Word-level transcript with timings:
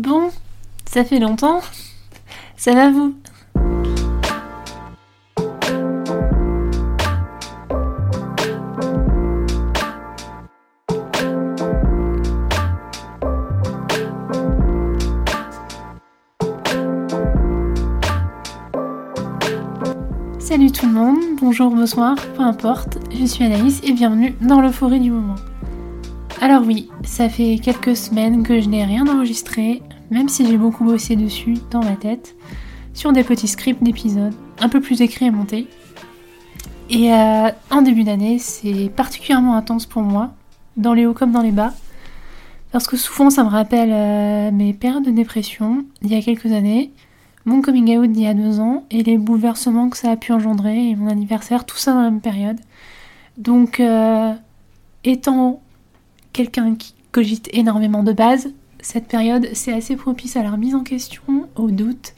Bon, 0.00 0.30
ça 0.86 1.04
fait 1.04 1.18
longtemps. 1.18 1.60
Ça 2.56 2.72
va 2.72 2.90
vous? 2.90 3.14
Salut 20.38 20.72
tout 20.72 20.86
le 20.86 20.92
monde, 20.92 21.18
bonjour, 21.42 21.70
bonsoir, 21.70 22.16
peu 22.34 22.42
importe, 22.42 22.96
je 23.12 23.26
suis 23.26 23.44
Anaïs 23.44 23.82
et 23.84 23.92
bienvenue 23.92 24.34
dans 24.40 24.62
l'euphorie 24.62 25.00
du 25.00 25.10
moment. 25.10 25.34
Alors 26.40 26.62
oui, 26.64 26.88
ça 27.04 27.28
fait 27.28 27.58
quelques 27.62 27.94
semaines 27.94 28.42
que 28.42 28.62
je 28.62 28.68
n'ai 28.70 28.86
rien 28.86 29.06
enregistré, 29.06 29.82
même 30.10 30.28
si 30.28 30.46
j'ai 30.46 30.56
beaucoup 30.56 30.84
bossé 30.84 31.16
dessus 31.16 31.56
dans 31.70 31.82
ma 31.82 31.96
tête, 31.96 32.36
sur 32.94 33.12
des 33.12 33.24
petits 33.24 33.48
scripts 33.48 33.82
d'épisodes, 33.82 34.34
un 34.58 34.68
peu 34.68 34.80
plus 34.80 35.00
écrits 35.00 35.26
et 35.26 35.30
montés. 35.30 35.68
Et 36.90 37.12
euh, 37.12 37.50
en 37.70 37.82
début 37.82 38.02
d'année, 38.02 38.38
c'est 38.38 38.90
particulièrement 38.94 39.54
intense 39.56 39.86
pour 39.86 40.02
moi, 40.02 40.32
dans 40.76 40.92
les 40.92 41.06
hauts 41.06 41.14
comme 41.14 41.30
dans 41.30 41.42
les 41.42 41.52
bas, 41.52 41.72
parce 42.72 42.86
que 42.86 42.96
souvent 42.96 43.30
ça 43.30 43.44
me 43.44 43.48
rappelle 43.48 43.90
euh, 43.92 44.50
mes 44.50 44.72
périodes 44.74 45.04
de 45.04 45.10
dépression 45.10 45.84
d'il 46.02 46.12
y 46.12 46.16
a 46.16 46.22
quelques 46.22 46.52
années, 46.52 46.92
mon 47.44 47.62
coming 47.62 47.96
out 47.96 48.10
d'il 48.10 48.24
y 48.24 48.26
a 48.26 48.34
deux 48.34 48.60
ans 48.60 48.84
et 48.90 49.02
les 49.02 49.18
bouleversements 49.18 49.88
que 49.88 49.96
ça 49.96 50.10
a 50.10 50.16
pu 50.16 50.32
engendrer 50.32 50.90
et 50.90 50.96
mon 50.96 51.08
anniversaire, 51.08 51.64
tout 51.64 51.76
ça 51.76 51.92
dans 51.92 52.02
la 52.02 52.10
même 52.10 52.20
période. 52.20 52.58
Donc, 53.38 53.80
euh, 53.80 54.34
étant 55.04 55.60
quelqu'un 56.32 56.74
qui 56.74 56.94
cogite 57.12 57.48
énormément 57.52 58.02
de 58.02 58.12
base, 58.12 58.52
cette 58.82 59.08
période 59.08 59.48
c'est 59.52 59.72
assez 59.72 59.96
propice 59.96 60.36
à 60.36 60.42
la 60.42 60.50
remise 60.50 60.74
en 60.74 60.82
question, 60.82 61.48
aux 61.56 61.70
doutes 61.70 62.14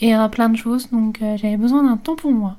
et 0.00 0.14
à 0.14 0.28
plein 0.28 0.48
de 0.48 0.56
choses. 0.56 0.90
Donc, 0.90 1.22
euh, 1.22 1.36
j'avais 1.36 1.56
besoin 1.56 1.82
d'un 1.84 1.96
temps 1.96 2.16
pour 2.16 2.32
moi. 2.32 2.56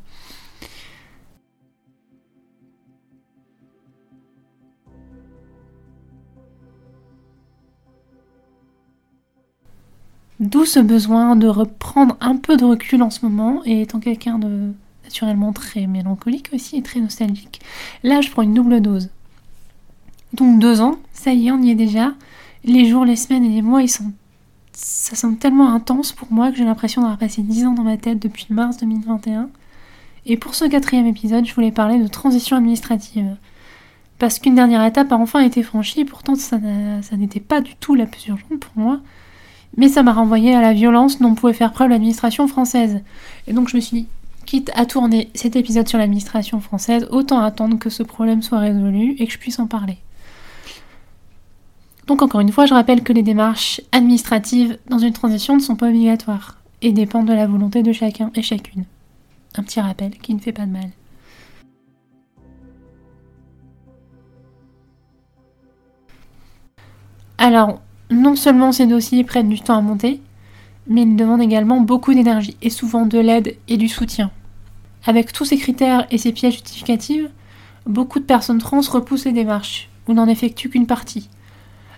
D'où 10.40 10.66
ce 10.66 10.80
besoin 10.80 11.36
de 11.38 11.48
reprendre 11.48 12.18
un 12.20 12.36
peu 12.36 12.58
de 12.58 12.66
recul 12.66 13.02
en 13.02 13.10
ce 13.10 13.26
moment, 13.26 13.62
et 13.66 13.82
étant 13.82 14.00
quelqu'un 14.00 14.40
de 14.40 14.74
naturellement 15.04 15.54
très 15.54 15.88
mélancolique 15.88 16.50
aussi 16.54 16.78
et 16.78 16.82
très 16.82 17.00
nostalgique, 17.00 17.62
là 18.04 18.20
je 18.20 18.30
prends 18.30 18.42
une 18.42 18.54
double 18.54 18.82
dose. 18.82 19.10
Donc 20.34 20.60
deux 20.60 20.82
ans, 20.82 20.98
ça 21.14 21.34
y 21.34 21.48
est, 21.48 21.52
on 21.52 21.62
y 21.62 21.72
est 21.72 21.76
déjà. 21.76 22.14
Les 22.66 22.86
jours, 22.86 23.06
les 23.06 23.16
semaines 23.16 23.44
et 23.44 23.50
les 23.50 23.62
mois, 23.62 23.82
ils 23.82 23.90
sont, 23.90 24.12
ça 24.72 25.16
semble 25.16 25.38
tellement 25.38 25.74
intense 25.74 26.12
pour 26.12 26.32
moi 26.32 26.52
que 26.52 26.58
j'ai 26.58 26.64
l'impression 26.64 27.02
d'avoir 27.02 27.18
passé 27.18 27.42
dix 27.42 27.66
ans 27.66 27.74
dans 27.74 27.84
ma 27.84 27.98
tête 27.98 28.20
depuis 28.20 28.48
mars 28.50 28.78
2021. 28.78 29.50
Et 30.26 30.38
pour 30.38 30.56
ce 30.56 30.66
quatrième 30.66 31.08
épisode, 31.08 31.46
je 31.46 31.54
voulais 31.54 31.72
parler 31.72 32.00
de 32.00 32.08
transition 32.08 32.56
administrative. 32.56 33.36
Parce 34.20 34.40
qu'une 34.40 34.56
dernière 34.56 34.86
étape 34.86 35.12
a 35.12 35.18
enfin 35.18 35.42
été 35.42 35.64
franchie, 35.64 36.06
pourtant 36.06 36.36
ça 36.36 36.58
n'était 37.18 37.42
pas 37.42 37.60
du 37.60 37.76
tout 37.76 37.96
la 37.96 38.06
plus 38.06 38.28
urgente 38.28 38.60
pour 38.60 38.82
moi 38.82 39.02
mais 39.78 39.90
ça 39.90 40.04
m'a 40.04 40.14
renvoyé 40.14 40.54
à 40.54 40.62
la 40.62 40.74
violence 40.74 41.20
dont 41.20 41.34
pouvait 41.34 41.54
faire 41.54 41.74
preuve 41.74 41.90
l'administration 41.90 42.48
française. 42.48 43.02
Et 43.48 43.54
donc 43.54 43.70
je 43.70 43.76
me 43.76 43.82
suis 43.82 44.02
dit, 44.02 44.08
quitte 44.46 44.72
à 44.76 44.86
tourner 44.86 45.30
cet 45.34 45.56
épisode 45.56 45.88
sur 45.88 45.98
l'administration 45.98 46.60
française, 46.60 47.08
autant 47.12 47.40
attendre 47.40 47.80
que 47.80 47.90
ce 47.90 48.04
problème 48.04 48.42
soit 48.42 48.60
résolu 48.60 49.16
et 49.18 49.26
que 49.26 49.34
je 49.34 49.40
puisse 49.40 49.60
en 49.60 49.68
parler. 49.68 49.98
Donc 52.08 52.22
encore 52.22 52.42
une 52.42 52.52
fois, 52.52 52.66
je 52.66 52.74
rappelle 52.74 53.04
que 53.04 53.14
les 53.14 53.24
démarches 53.24 53.82
administratives 53.92 54.78
dans 54.90 54.98
une 54.98 55.14
transition 55.14 55.56
ne 55.56 55.62
sont 55.62 55.76
pas 55.76 55.88
obligatoires 55.88 56.58
et 56.82 56.92
dépendent 56.92 57.28
de 57.28 57.34
la 57.34 57.48
volonté 57.48 57.82
de 57.82 57.94
chacun 57.94 58.32
et 58.36 58.42
chacune. 58.42 58.86
Un 59.56 59.64
petit 59.64 59.80
rappel 59.80 60.12
qui 60.18 60.34
ne 60.34 60.40
fait 60.40 60.52
pas 60.52 60.66
de 60.66 60.72
mal. 60.72 60.90
Alors, 67.38 67.82
non 68.10 68.36
seulement 68.36 68.72
ces 68.72 68.88
dossiers 68.88 69.24
prennent 69.24 69.50
du 69.50 69.60
temps 69.60 69.78
à 69.78 69.82
monter, 69.82 70.22
mais 70.88 71.04
ils 71.04 71.16
demandent 71.16 71.42
également 71.42 71.82
beaucoup 71.82 72.14
d'énergie 72.14 72.58
et 72.62 72.70
souvent 72.70 73.06
de 73.06 73.20
l'aide 73.20 73.58
et 73.68 73.78
du 73.78 73.88
soutien. 73.88 74.32
Avec 75.06 75.34
tous 75.34 75.46
ces 75.46 75.58
critères 75.58 76.06
et 76.12 76.18
ces 76.18 76.32
pièges 76.32 76.54
justificatifs, 76.54 77.28
beaucoup 77.86 78.20
de 78.20 78.26
personnes 78.26 78.60
trans 78.60 78.82
repoussent 78.82 79.26
les 79.26 79.32
démarches 79.32 79.90
ou 80.08 80.14
n'en 80.14 80.28
effectuent 80.28 80.70
qu'une 80.70 80.88
partie. 80.88 81.30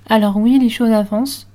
Alors 0.08 0.38
oui, 0.38 0.60
les 0.60 0.70
choses 0.70 0.92
avancent. 0.92 1.48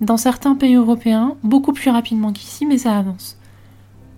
Dans 0.00 0.16
certains 0.16 0.56
pays 0.56 0.74
européens, 0.74 1.36
beaucoup 1.44 1.72
plus 1.72 1.90
rapidement 1.90 2.32
qu'ici, 2.32 2.66
mais 2.66 2.78
ça 2.78 2.98
avance. 2.98 3.38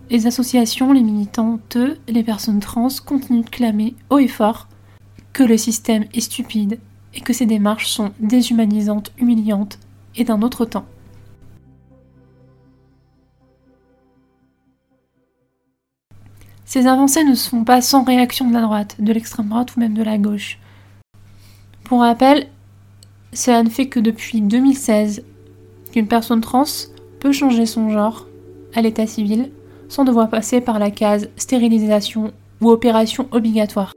Les 0.09 0.27
associations, 0.27 0.93
les 0.93 1.03
militantes, 1.03 1.77
les 2.09 2.23
personnes 2.23 2.61
trans 2.61 2.89
continuent 3.05 3.45
de 3.45 3.51
clamer 3.51 3.95
haut 4.09 4.19
et 4.19 4.29
fort 4.29 4.69
que 5.33 5.43
le 5.43 5.59
système 5.59 6.05
est 6.15 6.21
stupide 6.21 6.79
et 7.13 7.21
que 7.21 7.33
ces 7.33 7.45
démarches 7.45 7.89
sont 7.89 8.13
déshumanisantes, 8.21 9.13
humiliantes 9.19 9.79
et 10.15 10.25
d'un 10.25 10.41
autre 10.41 10.65
temps. 10.65 10.87
Ces 16.65 16.87
avancées 16.87 17.25
ne 17.25 17.35
se 17.35 17.51
font 17.51 17.65
pas 17.65 17.81
sans 17.81 18.03
réaction 18.03 18.49
de 18.49 18.55
la 18.55 18.63
droite, 18.63 18.97
de 18.99 19.13
l'extrême 19.13 19.49
droite 19.49 19.77
ou 19.77 19.81
même 19.81 19.95
de 19.95 20.03
la 20.03 20.19
gauche. 20.19 20.59
Pour 21.85 22.01
rappel, 22.01 22.49
cela 23.37 23.63
ne 23.63 23.69
fait 23.69 23.87
que 23.87 24.01
depuis 24.01 24.41
2016 24.41 25.23
qu'une 25.93 26.09
personne 26.09 26.41
trans 26.41 26.65
peut 27.21 27.33
changer 27.33 27.67
son 27.67 27.91
genre 27.91 28.27
à 28.75 28.81
l'état 28.81 29.07
civil 29.07 29.51
sans 29.89 30.05
devoir 30.05 30.31
passer 30.31 30.63
par 30.63 30.79
la 30.79 30.91
case 30.91 31.29
stérilisation 31.37 32.33
ou 32.63 32.71
opération 32.71 33.29
obligatoire. 33.33 33.93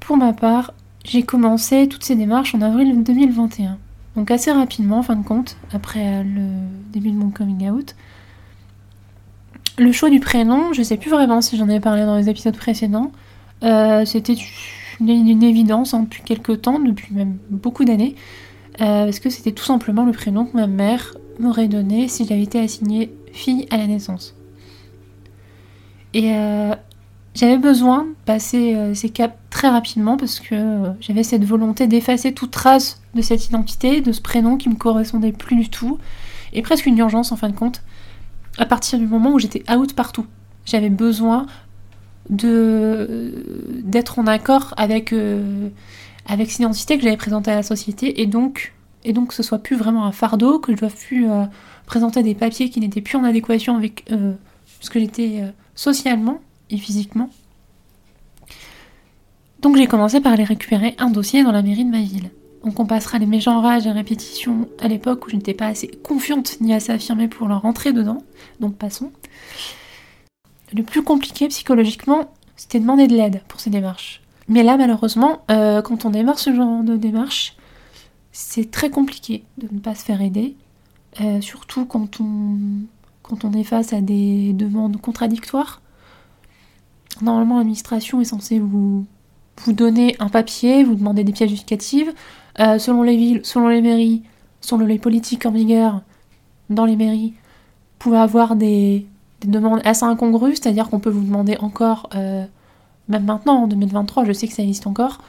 Pour 0.00 0.18
ma 0.18 0.34
part, 0.34 0.74
j'ai 1.04 1.22
commencé 1.22 1.88
toutes 1.88 2.04
ces 2.04 2.16
démarches 2.16 2.54
en 2.54 2.60
avril 2.60 3.02
2021. 3.02 3.78
Donc 4.16 4.30
assez 4.30 4.52
rapidement, 4.52 4.98
en 4.98 5.02
fin 5.02 5.16
de 5.16 5.24
compte, 5.24 5.56
après 5.72 6.22
le 6.22 6.50
début 6.92 7.12
de 7.12 7.16
mon 7.16 7.30
coming 7.30 7.70
out. 7.70 7.94
Le 9.80 9.92
choix 9.92 10.10
du 10.10 10.20
prénom, 10.20 10.74
je 10.74 10.82
sais 10.82 10.98
plus 10.98 11.08
vraiment 11.08 11.40
si 11.40 11.56
j'en 11.56 11.70
ai 11.70 11.80
parlé 11.80 12.04
dans 12.04 12.18
les 12.18 12.28
épisodes 12.28 12.54
précédents. 12.54 13.12
Euh, 13.62 14.04
c'était 14.04 14.36
une, 15.00 15.42
évidence 15.42 15.94
depuis 15.94 16.22
quelques 16.22 16.60
temps, 16.60 16.78
depuis 16.78 17.14
même 17.14 17.38
beaucoup 17.48 17.86
d'années. 17.86 18.14
Euh, 18.82 19.06
parce 19.06 19.20
que 19.20 19.30
c'était 19.30 19.52
tout 19.52 19.64
simplement 19.64 20.04
le 20.04 20.12
prénom 20.12 20.44
que 20.44 20.54
ma 20.54 20.66
mère 20.66 21.16
m'aurait 21.38 21.66
donné 21.66 22.08
si 22.08 22.26
j'avais 22.26 22.42
été 22.42 22.60
assignée 22.60 23.10
fille 23.32 23.66
à 23.70 23.78
la 23.78 23.86
naissance. 23.86 24.36
Et 26.12 26.34
euh, 26.34 26.74
j'avais 27.34 27.56
besoin 27.56 28.02
de 28.02 28.14
passer 28.26 28.76
ces 28.92 29.08
caps 29.08 29.34
très 29.48 29.70
rapidement 29.70 30.18
parce 30.18 30.40
que 30.40 30.92
j'avais 31.00 31.22
cette 31.22 31.44
volonté 31.44 31.86
d'effacer 31.86 32.34
toute 32.34 32.50
trace 32.50 33.00
de 33.14 33.22
cette 33.22 33.46
identité, 33.46 34.02
de 34.02 34.12
ce 34.12 34.20
prénom 34.20 34.58
qui 34.58 34.68
me 34.68 34.74
correspondait 34.74 35.32
plus 35.32 35.56
du 35.56 35.70
tout, 35.70 35.98
et 36.52 36.60
presque 36.60 36.84
une 36.84 36.98
urgence 36.98 37.32
en 37.32 37.36
fin 37.36 37.48
de 37.48 37.56
compte, 37.56 37.80
à 38.60 38.66
partir 38.66 38.98
du 38.98 39.06
moment 39.06 39.32
où 39.32 39.38
j'étais 39.38 39.64
out 39.72 39.94
partout. 39.94 40.26
J'avais 40.64 40.90
besoin 40.90 41.46
de 42.28 43.34
d'être 43.82 44.18
en 44.20 44.26
accord 44.26 44.74
avec 44.76 45.12
euh, 45.12 45.68
avec 46.26 46.50
cette 46.50 46.60
identité 46.60 46.96
que 46.96 47.02
j'avais 47.02 47.16
présentée 47.16 47.50
à 47.50 47.56
la 47.56 47.62
société 47.62 48.20
et 48.20 48.26
donc 48.26 48.74
et 49.02 49.12
donc 49.12 49.28
que 49.28 49.34
ce 49.34 49.42
soit 49.42 49.58
plus 49.58 49.76
vraiment 49.76 50.04
un 50.04 50.12
fardeau, 50.12 50.58
que 50.58 50.72
je 50.72 50.76
doive 50.76 50.94
plus 50.94 51.26
présenter 51.86 52.22
des 52.22 52.34
papiers 52.34 52.68
qui 52.68 52.80
n'étaient 52.80 53.00
plus 53.00 53.16
en 53.16 53.24
adéquation 53.24 53.76
avec 53.76 54.04
ce 54.80 54.90
que 54.90 55.00
j'étais 55.00 55.42
socialement 55.74 56.40
et 56.68 56.76
physiquement. 56.76 57.30
Donc 59.62 59.76
j'ai 59.76 59.86
commencé 59.86 60.20
par 60.20 60.34
aller 60.34 60.44
récupérer 60.44 60.94
un 60.98 61.08
dossier 61.08 61.42
dans 61.42 61.52
la 61.52 61.62
mairie 61.62 61.86
de 61.86 61.90
ma 61.90 62.02
ville. 62.02 62.30
Donc 62.64 62.78
on 62.78 62.86
passera 62.86 63.18
les 63.18 63.26
mégenrages 63.26 63.86
et 63.86 63.90
répétitions 63.90 64.68
à 64.80 64.88
l'époque 64.88 65.26
où 65.26 65.30
je 65.30 65.36
n'étais 65.36 65.54
pas 65.54 65.66
assez 65.66 65.88
confiante 65.88 66.60
ni 66.60 66.74
assez 66.74 66.92
affirmée 66.92 67.28
pour 67.28 67.48
leur 67.48 67.62
rentrer 67.62 67.92
dedans. 67.92 68.22
Donc 68.60 68.76
passons. 68.76 69.12
Le 70.72 70.82
plus 70.82 71.02
compliqué 71.02 71.48
psychologiquement, 71.48 72.32
c'était 72.56 72.78
de 72.78 72.84
demander 72.84 73.08
de 73.08 73.16
l'aide 73.16 73.42
pour 73.48 73.60
ces 73.60 73.70
démarches. 73.70 74.20
Mais 74.48 74.62
là, 74.62 74.76
malheureusement, 74.76 75.42
euh, 75.50 75.80
quand 75.80 76.04
on 76.04 76.10
démarre 76.10 76.38
ce 76.38 76.54
genre 76.54 76.82
de 76.82 76.96
démarche, 76.96 77.56
c'est 78.32 78.70
très 78.70 78.90
compliqué 78.90 79.44
de 79.58 79.68
ne 79.70 79.80
pas 79.80 79.94
se 79.94 80.04
faire 80.04 80.20
aider. 80.20 80.56
Euh, 81.20 81.40
surtout 81.40 81.86
quand 81.86 82.20
on, 82.20 82.56
quand 83.22 83.44
on 83.44 83.52
est 83.52 83.64
face 83.64 83.92
à 83.92 84.00
des 84.00 84.52
demandes 84.52 85.00
contradictoires. 85.00 85.80
Normalement, 87.22 87.56
l'administration 87.56 88.20
est 88.20 88.24
censée 88.24 88.58
vous, 88.58 89.06
vous 89.64 89.72
donner 89.72 90.16
un 90.20 90.28
papier, 90.28 90.84
vous 90.84 90.94
demander 90.94 91.24
des 91.24 91.32
pièces 91.32 91.50
justificatives. 91.50 92.12
Euh, 92.58 92.78
selon 92.78 93.02
les 93.02 93.16
villes, 93.16 93.40
selon 93.44 93.68
les 93.68 93.80
mairies, 93.80 94.22
selon 94.60 94.84
les 94.84 94.98
politiques 94.98 95.46
en 95.46 95.52
vigueur 95.52 96.02
dans 96.68 96.84
les 96.84 96.96
mairies, 96.96 97.34
vous 97.34 97.98
pouvez 97.98 98.18
avoir 98.18 98.56
des, 98.56 99.06
des 99.40 99.48
demandes 99.48 99.80
assez 99.84 100.04
incongrues, 100.04 100.56
c'est-à-dire 100.56 100.88
qu'on 100.90 101.00
peut 101.00 101.10
vous 101.10 101.24
demander 101.24 101.56
encore, 101.58 102.08
même 102.14 103.24
maintenant 103.24 103.64
en 103.64 103.66
2023, 103.66 104.24
je 104.24 104.32
sais 104.32 104.46
que 104.46 104.54
ça 104.54 104.62
existe 104.62 104.86
encore, 104.86 105.20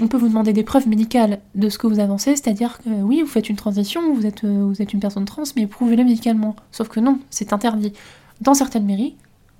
on 0.00 0.08
peut 0.08 0.16
vous 0.16 0.28
demander 0.28 0.52
des 0.52 0.62
preuves 0.62 0.88
médicales 0.88 1.40
de 1.54 1.68
ce 1.68 1.78
que 1.78 1.86
vous 1.86 1.98
avancez, 1.98 2.36
c'est-à-dire 2.36 2.78
que 2.78 2.90
oui, 2.90 3.20
vous 3.20 3.28
faites 3.28 3.48
une 3.48 3.56
transition, 3.56 4.14
vous 4.14 4.26
êtes, 4.26 4.44
vous 4.44 4.80
êtes 4.80 4.92
une 4.92 5.00
personne 5.00 5.24
trans, 5.24 5.44
mais 5.56 5.66
prouvez-le 5.66 6.04
médicalement. 6.04 6.56
Sauf 6.72 6.88
que 6.88 7.00
non, 7.00 7.18
c'est 7.30 7.52
interdit. 7.52 7.92
Dans 8.40 8.54
certaines 8.54 8.84
mairies, 8.84 9.16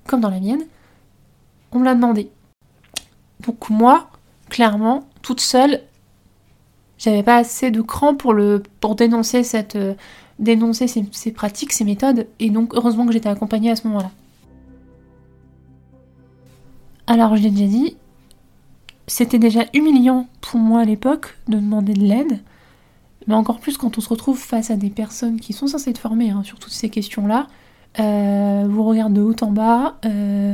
comme 0.07 0.21
dans 0.21 0.29
la 0.29 0.39
mienne, 0.39 0.63
on 1.71 1.79
me 1.79 1.85
l'a 1.85 1.95
demandé. 1.95 2.29
Donc 3.45 3.69
moi, 3.69 4.09
clairement, 4.49 5.07
toute 5.21 5.41
seule, 5.41 5.81
j'avais 6.99 7.23
pas 7.23 7.37
assez 7.37 7.71
de 7.71 7.81
cran 7.81 8.13
pour, 8.13 8.33
le, 8.33 8.61
pour 8.81 8.95
dénoncer, 8.95 9.43
cette, 9.43 9.77
euh, 9.77 9.95
dénoncer 10.37 10.87
ces, 10.87 11.31
pratiques, 11.31 11.71
ces 11.71 11.85
méthodes, 11.85 12.27
et 12.39 12.49
donc 12.49 12.75
heureusement 12.75 13.07
que 13.07 13.13
j'étais 13.13 13.29
accompagnée 13.29 13.71
à 13.71 13.75
ce 13.75 13.87
moment-là. 13.87 14.11
Alors 17.07 17.35
je 17.35 17.41
l'ai 17.41 17.49
déjà 17.49 17.65
dit, 17.65 17.97
c'était 19.07 19.39
déjà 19.39 19.61
humiliant 19.73 20.27
pour 20.41 20.59
moi 20.59 20.81
à 20.81 20.85
l'époque 20.85 21.37
de 21.47 21.57
demander 21.57 21.93
de 21.93 22.03
l'aide, 22.03 22.39
mais 23.27 23.33
encore 23.33 23.59
plus 23.59 23.77
quand 23.77 23.97
on 23.97 24.01
se 24.01 24.09
retrouve 24.09 24.37
face 24.37 24.69
à 24.69 24.75
des 24.75 24.89
personnes 24.89 25.39
qui 25.39 25.53
sont 25.53 25.67
censées 25.67 25.91
être 25.91 25.97
formées 25.97 26.29
hein, 26.29 26.43
sur 26.43 26.59
toutes 26.59 26.73
ces 26.73 26.89
questions-là, 26.89 27.47
euh, 27.99 28.67
vous 28.69 28.83
regardent 28.83 29.13
de 29.13 29.21
haut 29.21 29.35
en 29.41 29.51
bas, 29.51 29.95
euh, 30.05 30.53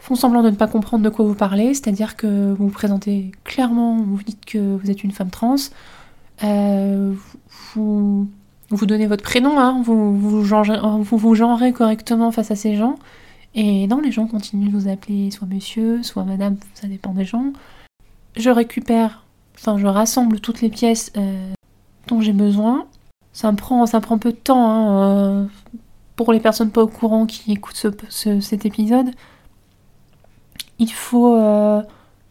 font 0.00 0.14
semblant 0.14 0.42
de 0.42 0.50
ne 0.50 0.56
pas 0.56 0.66
comprendre 0.66 1.04
de 1.04 1.10
quoi 1.10 1.24
vous 1.24 1.34
parlez, 1.34 1.74
c'est-à-dire 1.74 2.16
que 2.16 2.52
vous 2.52 2.66
vous 2.66 2.72
présentez 2.72 3.32
clairement, 3.44 3.96
vous 3.96 4.22
dites 4.22 4.44
que 4.44 4.76
vous 4.76 4.90
êtes 4.90 5.04
une 5.04 5.12
femme 5.12 5.30
trans, 5.30 5.56
euh, 6.42 7.12
vous, 7.74 8.26
vous 8.70 8.86
donnez 8.86 9.06
votre 9.06 9.22
prénom, 9.22 9.58
hein, 9.58 9.82
vous, 9.84 10.18
vous, 10.18 10.42
vous 10.42 11.16
vous 11.18 11.34
genrez 11.34 11.72
correctement 11.72 12.32
face 12.32 12.50
à 12.50 12.56
ces 12.56 12.76
gens, 12.76 12.96
et 13.54 13.86
non, 13.86 14.00
les 14.00 14.10
gens 14.10 14.26
continuent 14.26 14.70
de 14.70 14.78
vous 14.78 14.88
appeler 14.88 15.30
soit 15.30 15.46
monsieur, 15.46 16.02
soit 16.02 16.24
madame, 16.24 16.56
ça 16.74 16.86
dépend 16.86 17.12
des 17.12 17.24
gens. 17.24 17.52
Je 18.36 18.48
récupère, 18.48 19.24
enfin 19.56 19.76
je 19.76 19.86
rassemble 19.86 20.40
toutes 20.40 20.62
les 20.62 20.70
pièces 20.70 21.12
euh, 21.16 21.52
dont 22.06 22.20
j'ai 22.20 22.32
besoin. 22.32 22.86
Ça 23.32 23.52
me 23.52 23.56
prend, 23.56 23.84
ça 23.86 24.00
prend 24.00 24.18
peu 24.18 24.32
de 24.32 24.36
temps, 24.36 24.70
hein, 24.70 25.02
euh, 25.02 25.46
pour 26.16 26.32
les 26.32 26.40
personnes 26.40 26.70
pas 26.70 26.82
au 26.82 26.86
courant 26.86 27.26
qui 27.26 27.52
écoutent 27.52 27.86
cet 28.08 28.66
épisode 28.66 29.10
il 30.80 30.90
faut 30.90 31.36
euh, 31.36 31.82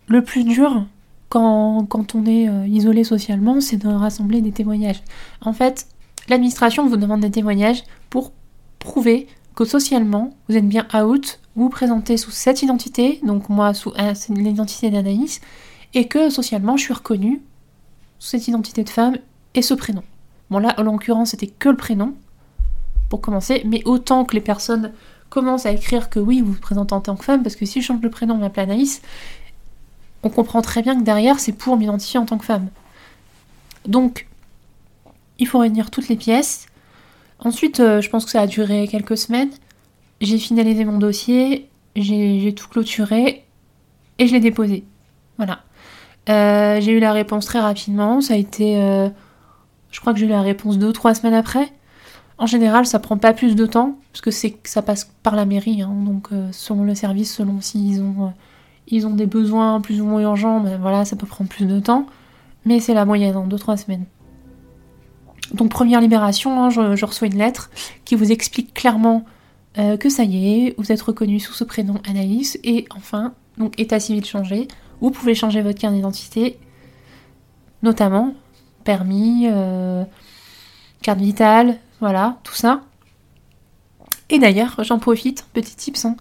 le 0.08 0.24
plus 0.24 0.44
dur 0.44 0.86
quand, 1.30 2.16
on 2.16 2.26
est 2.26 2.50
euh, 2.50 2.68
isolé 2.68 3.04
socialement, 3.04 3.62
c'est 3.62 3.78
de 3.78 3.88
rassembler 3.88 4.42
des 4.42 4.52
témoignages. 4.52 5.02
En 5.42 5.54
fait, 5.54 5.88
l'administration 6.28 6.88
vous 6.88 6.98
demande 6.98 7.22
des 7.22 7.30
témoignages 7.30 7.84
pour 8.10 8.34
prouver 8.80 9.28
que 9.56 9.64
socialement, 9.66 10.32
vous 10.48 10.58
êtes 10.58 10.68
bien 10.68 10.88
out, 10.96 11.40
vous 11.56 11.64
vous 11.66 11.70
présentez 11.70 12.18
sous 12.18 12.32
cette 12.32 12.64
identité, 12.64 13.20
donc 13.24 13.50
moi 13.50 13.76
sous 13.76 13.94
l'identité 14.30 14.90
d'Anaïs, 14.90 15.42
et 15.94 16.08
que 16.08 16.32
socialement, 16.32 16.76
je 16.76 16.86
suis 16.86 16.94
reconnue 16.94 17.42
sous 18.18 18.30
cette 18.30 18.48
identité 18.48 18.84
de 18.84 18.90
femme 18.90 19.18
et 19.54 19.62
ce 19.62 19.76
prénom. 19.76 20.04
Bon 20.50 20.58
là, 20.58 20.74
en 20.80 20.84
l'occurrence, 20.84 21.32
c'était 21.32 21.48
que 21.48 21.70
le 21.70 21.78
prénom, 21.78 22.16
pour 23.10 23.22
commencer, 23.22 23.62
mais 23.66 23.84
autant 23.86 24.26
que 24.26 24.34
les 24.34 24.42
personnes 24.42 24.92
commence 25.30 25.66
à 25.66 25.72
écrire 25.72 26.10
que 26.10 26.20
oui, 26.20 26.42
vous 26.42 26.54
vous 26.54 26.60
présentez 26.60 26.94
en 26.94 27.02
tant 27.02 27.16
que 27.16 27.24
femme, 27.24 27.44
parce 27.44 27.56
que 27.56 27.66
si 27.66 27.82
je 27.82 27.88
change 27.88 28.02
le 28.02 28.10
prénom, 28.10 28.36
on 28.36 28.40
m'appelle 28.40 28.70
Anaïs, 28.70 29.02
on 30.24 30.30
comprend 30.30 30.62
très 30.62 30.82
bien 30.82 30.98
que 30.98 31.04
derrière, 31.04 31.40
c'est 31.40 31.54
pour 31.54 31.78
m'identifier 31.78 32.20
en 32.20 32.26
tant 32.26 32.38
que 32.38 32.46
femme. 32.46 32.68
Donc, 33.86 34.28
il 35.38 35.48
faut 35.48 35.60
réunir 35.60 35.92
toutes 35.92 36.10
les 36.10 36.16
pièces. 36.16 36.68
Ensuite, 37.40 37.80
euh, 37.80 38.02
je 38.02 38.10
pense 38.10 38.26
que 38.26 38.32
ça 38.32 38.42
a 38.42 38.48
duré 38.48 38.88
quelques 38.88 39.18
semaines. 39.18 39.52
J'ai 40.20 40.38
finalisé 40.38 40.84
mon 40.84 40.98
dossier, 40.98 41.70
j'ai 41.96 42.54
tout 42.54 42.68
clôturé 42.68 43.46
et 44.18 44.28
je 44.28 44.34
l'ai 44.34 44.42
déposé. 44.42 44.84
Voilà. 45.38 45.64
Euh, 46.30 46.82
j'ai 46.82 46.92
eu 46.92 47.00
la 47.00 47.14
réponse 47.14 47.46
très 47.46 47.60
rapidement. 47.60 48.20
Ça 48.20 48.34
a 48.34 48.38
été. 48.38 48.78
Euh, 48.78 49.10
je 49.92 50.00
crois 50.02 50.14
que 50.14 50.20
j'ai 50.20 50.26
eu 50.26 50.30
la 50.30 50.42
réponse 50.42 50.78
deux 50.78 50.88
ou 50.88 50.94
trois 50.94 51.16
semaines 51.16 51.34
après. 51.34 51.72
En 52.40 52.46
général, 52.46 52.86
ça 52.86 53.00
prend 53.00 53.18
pas 53.18 53.34
plus 53.34 53.54
de 53.54 53.66
temps, 53.66 53.98
parce 54.14 54.22
que 54.22 54.32
c'est 54.32 54.56
ça 54.64 54.82
passe 54.82 55.12
par 55.24 55.36
la 55.36 55.44
mairie, 55.44 55.82
hein. 55.82 55.94
donc 56.06 56.30
euh, 56.32 56.48
selon 56.54 56.86
le 56.86 56.96
service, 56.96 57.36
selon 57.36 57.60
s'ils 57.60 58.02
ont, 58.02 58.32
euh, 58.94 59.06
ont 59.06 59.14
des 59.14 59.26
besoins 59.26 59.82
plus 59.82 60.00
ou 60.00 60.06
moins 60.06 60.22
urgents, 60.22 60.62
ben 60.62 60.80
voilà, 60.80 61.04
ça 61.04 61.18
peut 61.18 61.28
prendre 61.28 61.50
plus 61.50 61.66
de 61.66 61.82
temps, 61.82 62.06
mais 62.64 62.80
c'est 62.80 62.94
la 62.94 63.04
moyenne, 63.04 63.36
en 63.36 63.46
2-3 63.46 63.76
semaines. 63.76 64.06
Donc 65.54 65.70
première 65.70 66.00
libération, 66.00 66.64
hein, 66.64 66.70
je, 66.70 67.06
reçois 67.06 67.28
une 67.28 67.38
lettre 67.38 67.72
qui 68.06 68.16
vous 68.16 68.32
explique 68.32 68.74
clairement 68.74 69.26
euh, 69.78 69.98
que 69.98 70.08
ça 70.08 70.24
y 70.24 70.68
est, 70.68 70.76
vous 70.78 70.94
êtes 70.94 71.02
reconnu 71.02 71.42
sous 71.42 71.54
ce 71.54 71.66
prénom 71.66 71.96
Anaïs, 72.08 72.58
et 72.64 72.86
enfin, 72.96 73.34
donc 73.58 73.78
état 73.78 74.00
civil 74.00 74.24
changé, 74.24 74.70
vous 75.02 75.12
pouvez 75.12 75.36
changer 75.36 75.62
votre 75.62 75.78
carte 75.78 75.94
d'identité, 75.94 76.58
notamment 77.84 78.34
permis, 78.86 79.48
carte 81.02 81.20
vitale, 81.20 81.78
voilà, 82.00 82.38
tout 82.44 82.54
ça. 82.54 82.82
Et 84.30 84.40
d'ailleurs, 84.40 84.76
j'en 84.84 85.00
profite, 85.00 85.46
petit 85.54 85.76
tips, 85.76 86.06
hein. 86.06 86.16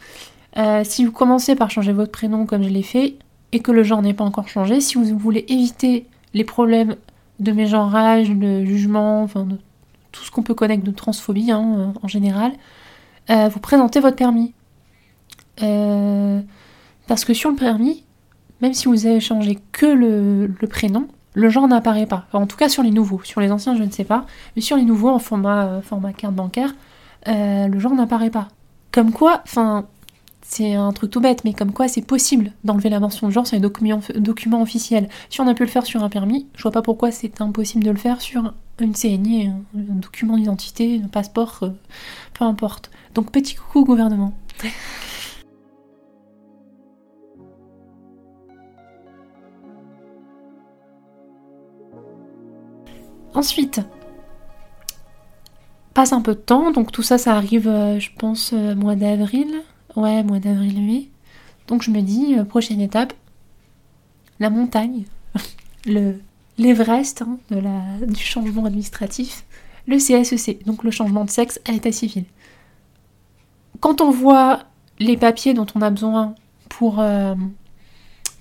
euh, 0.56 0.82
si 0.84 1.04
vous 1.04 1.12
commencez 1.12 1.54
par 1.54 1.70
changer 1.70 1.92
votre 1.92 2.12
prénom 2.12 2.46
comme 2.46 2.62
je 2.62 2.69
l'ai 2.69 2.82
fait, 2.82 3.16
et 3.52 3.60
que 3.60 3.70
le 3.70 3.82
genre 3.82 4.02
n'est 4.02 4.14
pas 4.14 4.25
encore 4.25 4.48
changé, 4.48 4.80
si 4.80 4.96
vous 4.96 5.19
voulez 5.19 5.44
éviter 5.48 6.06
les 6.34 6.44
problèmes 6.44 6.96
de 7.38 7.52
mégenrage, 7.52 8.30
de 8.30 8.64
jugement, 8.64 9.22
enfin 9.22 9.44
de 9.44 9.56
tout 10.12 10.22
ce 10.25 10.30
qu'on 10.30 10.42
peut 10.42 10.54
connaître 10.54 10.84
de 10.84 10.90
transphobie 10.90 11.50
hein, 11.50 11.75
euh, 11.78 11.86
en 12.02 12.08
général, 12.08 12.52
euh, 13.30 13.48
vous 13.48 13.60
présentez 13.60 14.00
votre 14.00 14.16
permis. 14.16 14.54
parce 17.06 17.25
que 17.25 17.34
sur 17.34 17.50
le 17.50 17.56
permis, 17.56 18.04
même 18.60 18.75
si 18.75 18.86
vous 18.86 19.06
avez 19.06 19.20
changé 19.20 19.58
que 19.72 19.86
le 19.86 20.66
prénom, 20.69 21.08
le 21.38 21.49
genre 21.50 21.69
n'apparaît 21.69 22.06
pas. 22.06 22.26
en 22.32 22.49
tout 22.49 22.56
cas 22.56 22.69
sur 22.69 22.82
les 22.82 22.90
nouveaux. 22.90 23.20
Sur 23.23 23.40
les 23.40 23.52
anciens, 23.52 23.76
je 23.76 23.85
ne 23.85 23.90
sais 23.90 24.05
pas. 24.05 24.26
Mais 24.56 24.62
sur 24.62 24.76
les 24.76 24.82
nouveaux, 24.82 25.11
en 25.11 25.20
format, 25.20 25.67
euh, 25.67 26.12
carte 26.17 26.35
bancaire, 26.35 26.75
euh, 27.29 27.69
le 27.69 27.79
genre 27.79 27.94
n'apparaît 27.94 28.31
pas. 28.31 28.49
Comme 28.90 29.12
quoi, 29.12 29.43
enfin, 29.44 29.87
c'est 30.43 30.75
un 30.75 30.90
truc 30.93 31.12
tout 31.12 31.20
bête, 31.20 31.44
mais 31.44 31.52
comme 31.52 31.73
quoi 31.73 31.87
c'est 31.87 32.02
possible 32.02 32.50
d'enlever 32.64 32.88
la 32.88 32.99
mention 32.99 33.28
de 33.28 33.33
genre 33.33 33.47
sur 33.47 33.54
les 33.54 33.61
documents, 33.61 34.00
documents 34.16 34.62
officiels. 34.62 35.09
Si 35.30 35.40
on 35.40 35.47
a 35.47 35.54
pu 35.54 35.62
le 35.62 35.68
faire 35.68 35.87
sur 35.87 36.02
un 36.02 36.09
permis, 36.09 36.49
je 36.57 36.62
vois 36.62 36.73
pas 36.73 36.83
pourquoi 36.83 37.12
c'est 37.12 37.40
impossible 37.40 37.85
de 37.85 37.90
le 37.92 37.99
faire 37.99 38.21
sur 38.21 38.52
une 38.80 38.95
CNI, 38.95 39.47
un, 39.47 39.61
document 39.76 40.37
d'identité, 40.38 41.00
un 41.04 41.09
passeport, 41.09 41.61
euh, 41.62 41.71
peu 42.35 42.45
importe. 42.47 42.90
Donc 43.14 43.30
petit 43.30 43.54
coucou 43.54 43.85
gouvernement. 43.85 44.33
Ensuite, 53.38 53.83
passe 55.95 56.12
un 56.12 56.23
peu 56.23 56.35
de 56.35 56.40
temps, 56.40 56.73
donc 56.73 56.90
tout 56.90 57.04
ça, 57.04 57.18
ça 57.18 57.37
arrive, 57.37 57.68
euh, 57.68 58.00
je 58.00 58.11
pense, 58.18 58.50
euh, 58.52 58.75
mois 58.75 58.97
d'avril. 58.97 59.47
Ouais, 59.95 60.25
mois 60.25 60.40
d'avril, 60.40 60.83
mai. 60.83 61.09
Donc 61.68 61.83
je 61.85 61.92
me 61.92 62.00
dis, 62.00 62.35
euh, 62.37 62.42
prochaine 62.42 62.80
étape, 62.80 63.12
la 64.40 64.50
montagne, 64.50 65.04
le 65.87 66.16
l'Everest 66.59 67.23
hein, 67.23 67.38
du 68.09 68.25
changement 68.25 68.64
administratif, 68.64 69.45
le 69.87 69.99
CSEC, 69.99 70.62
e 70.62 70.64
donc 70.64 70.83
le 70.83 70.90
changement 70.90 71.25
de 71.25 71.30
sexe 71.30 71.61
à 71.68 71.71
l'état 71.71 71.92
civil. 71.92 72.25
Quand 73.78 74.00
on 74.00 74.11
voit 74.11 74.64
les 74.99 75.16
papiers 75.16 75.54
dont 75.54 75.66
on 75.76 75.83
a 75.83 75.90
besoin 75.90 76.35
pour, 76.68 77.00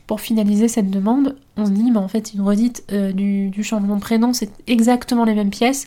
pour 0.08 0.22
finaliser 0.22 0.70
cette 0.70 0.90
demande, 0.90 1.36
on 1.58 1.66
se 1.66 1.72
dit, 1.72 1.92
mais 1.92 1.98
en 1.98 2.08
fait, 2.08 2.34
une 2.34 2.42
redite 2.42 2.86
euh, 2.94 3.12
du, 3.12 3.64
changement 3.64 3.98
de 3.98 4.02
prénom, 4.02 4.32
c'est 4.32 4.50
exactement 4.66 5.26
les 5.26 5.36
mêmes 5.36 5.50
pièces, 5.50 5.86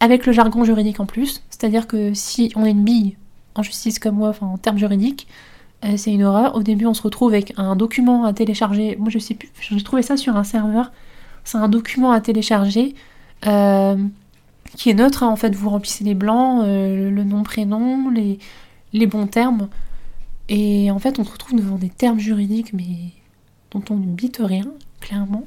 avec 0.00 0.26
le 0.26 0.32
jargon 0.32 0.64
juridique 0.64 1.00
en 1.00 1.06
plus. 1.06 1.42
C'est-à-dire 1.48 1.86
que 1.86 2.12
si 2.12 2.52
on 2.54 2.64
est 2.66 2.70
une 2.70 2.84
bille 2.84 3.16
en 3.54 3.62
justice 3.62 3.98
comme 3.98 4.16
moi, 4.16 4.28
enfin 4.28 4.46
en 4.46 4.58
termes 4.58 4.76
juridiques, 4.76 5.26
euh, 5.84 5.96
c'est 5.96 6.12
une 6.12 6.24
horreur. 6.24 6.56
Au 6.56 6.62
début, 6.62 6.84
on 6.84 6.94
se 6.94 7.00
retrouve 7.00 7.32
avec 7.32 7.54
un 7.56 7.74
document 7.74 8.24
à 8.24 8.34
télécharger. 8.34 8.96
Moi, 8.96 9.08
je 9.08 9.18
sais 9.18 9.34
plus, 9.34 9.48
j'ai 9.58 9.82
trouvé 9.82 10.02
ça 10.02 10.18
sur 10.18 10.36
un 10.36 10.44
serveur. 10.44 10.92
C'est 11.44 11.58
un 11.58 11.68
document 11.68 12.12
à 12.12 12.20
télécharger 12.20 12.94
euh, 13.46 13.96
qui 14.76 14.90
est 14.90 14.94
neutre. 14.94 15.22
Hein. 15.22 15.28
En 15.28 15.36
fait, 15.36 15.54
vous 15.54 15.70
remplissez 15.70 16.04
les 16.04 16.14
blancs, 16.14 16.64
le 16.66 17.24
nom, 17.24 17.42
prénom, 17.44 18.10
les, 18.10 18.38
les 18.92 19.06
bons 19.06 19.26
termes. 19.26 19.68
Et 20.50 20.90
en 20.90 20.98
fait, 20.98 21.18
on 21.18 21.24
se 21.24 21.32
retrouve 21.32 21.58
devant 21.58 21.76
des 21.76 21.88
termes 21.88 22.18
juridiques, 22.18 22.74
mais 22.74 23.12
dont 23.70 23.82
on 23.90 23.96
ne 23.96 24.06
bite 24.06 24.40
rien 24.42 24.66
clairement. 25.00 25.44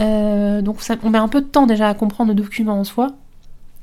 Euh, 0.00 0.62
donc 0.62 0.78
on 1.02 1.10
met 1.10 1.18
un 1.18 1.28
peu 1.28 1.40
de 1.40 1.46
temps 1.46 1.66
déjà 1.66 1.88
à 1.88 1.94
comprendre 1.94 2.28
le 2.30 2.34
document 2.34 2.78
en 2.78 2.84
soi. 2.84 3.12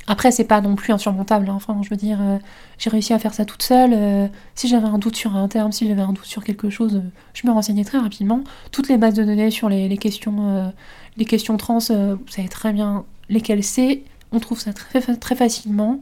Après, 0.10 0.32
c'est 0.32 0.46
pas 0.46 0.62
non 0.62 0.76
plus 0.76 0.94
insurmontable. 0.94 1.50
Hein. 1.50 1.56
Enfin, 1.56 1.78
je 1.84 1.90
veux 1.90 1.98
dire, 1.98 2.20
euh, 2.22 2.38
j'ai 2.78 2.90
réussi 2.90 3.14
à 3.14 3.20
faire 3.20 3.34
ça 3.34 3.44
toute 3.44 3.62
seule. 3.62 3.92
Euh, 3.94 4.28
si 4.56 4.70
j'avais 4.70 4.88
un 4.88 5.00
doute 5.00 5.18
sur 5.18 5.36
un 5.36 5.50
terme, 5.50 5.74
si 5.74 5.86
j'avais 5.86 6.02
un 6.02 6.14
doute 6.14 6.26
sur 6.26 6.46
quelque 6.46 6.70
chose, 6.70 7.02
je 7.34 7.46
me 7.46 7.52
renseignais 7.52 7.84
très 7.84 7.98
rapidement. 7.98 8.42
Toutes 8.72 8.88
les 8.88 8.98
bases 8.98 9.16
de 9.16 9.26
données 9.26 9.52
sur 9.52 9.68
les, 9.68 9.98
questions, 9.98 10.72
les 11.18 11.26
questions 11.26 11.58
trans, 11.58 11.80
vous 11.80 12.28
savez 12.30 12.48
très 12.48 12.72
bien 12.72 13.04
lesquelles 13.28 13.66
c'est. 13.66 14.04
On 14.32 14.40
trouve 14.40 14.60
ça 14.60 14.72
très, 14.72 15.02
très 15.02 15.36
facilement. 15.36 16.00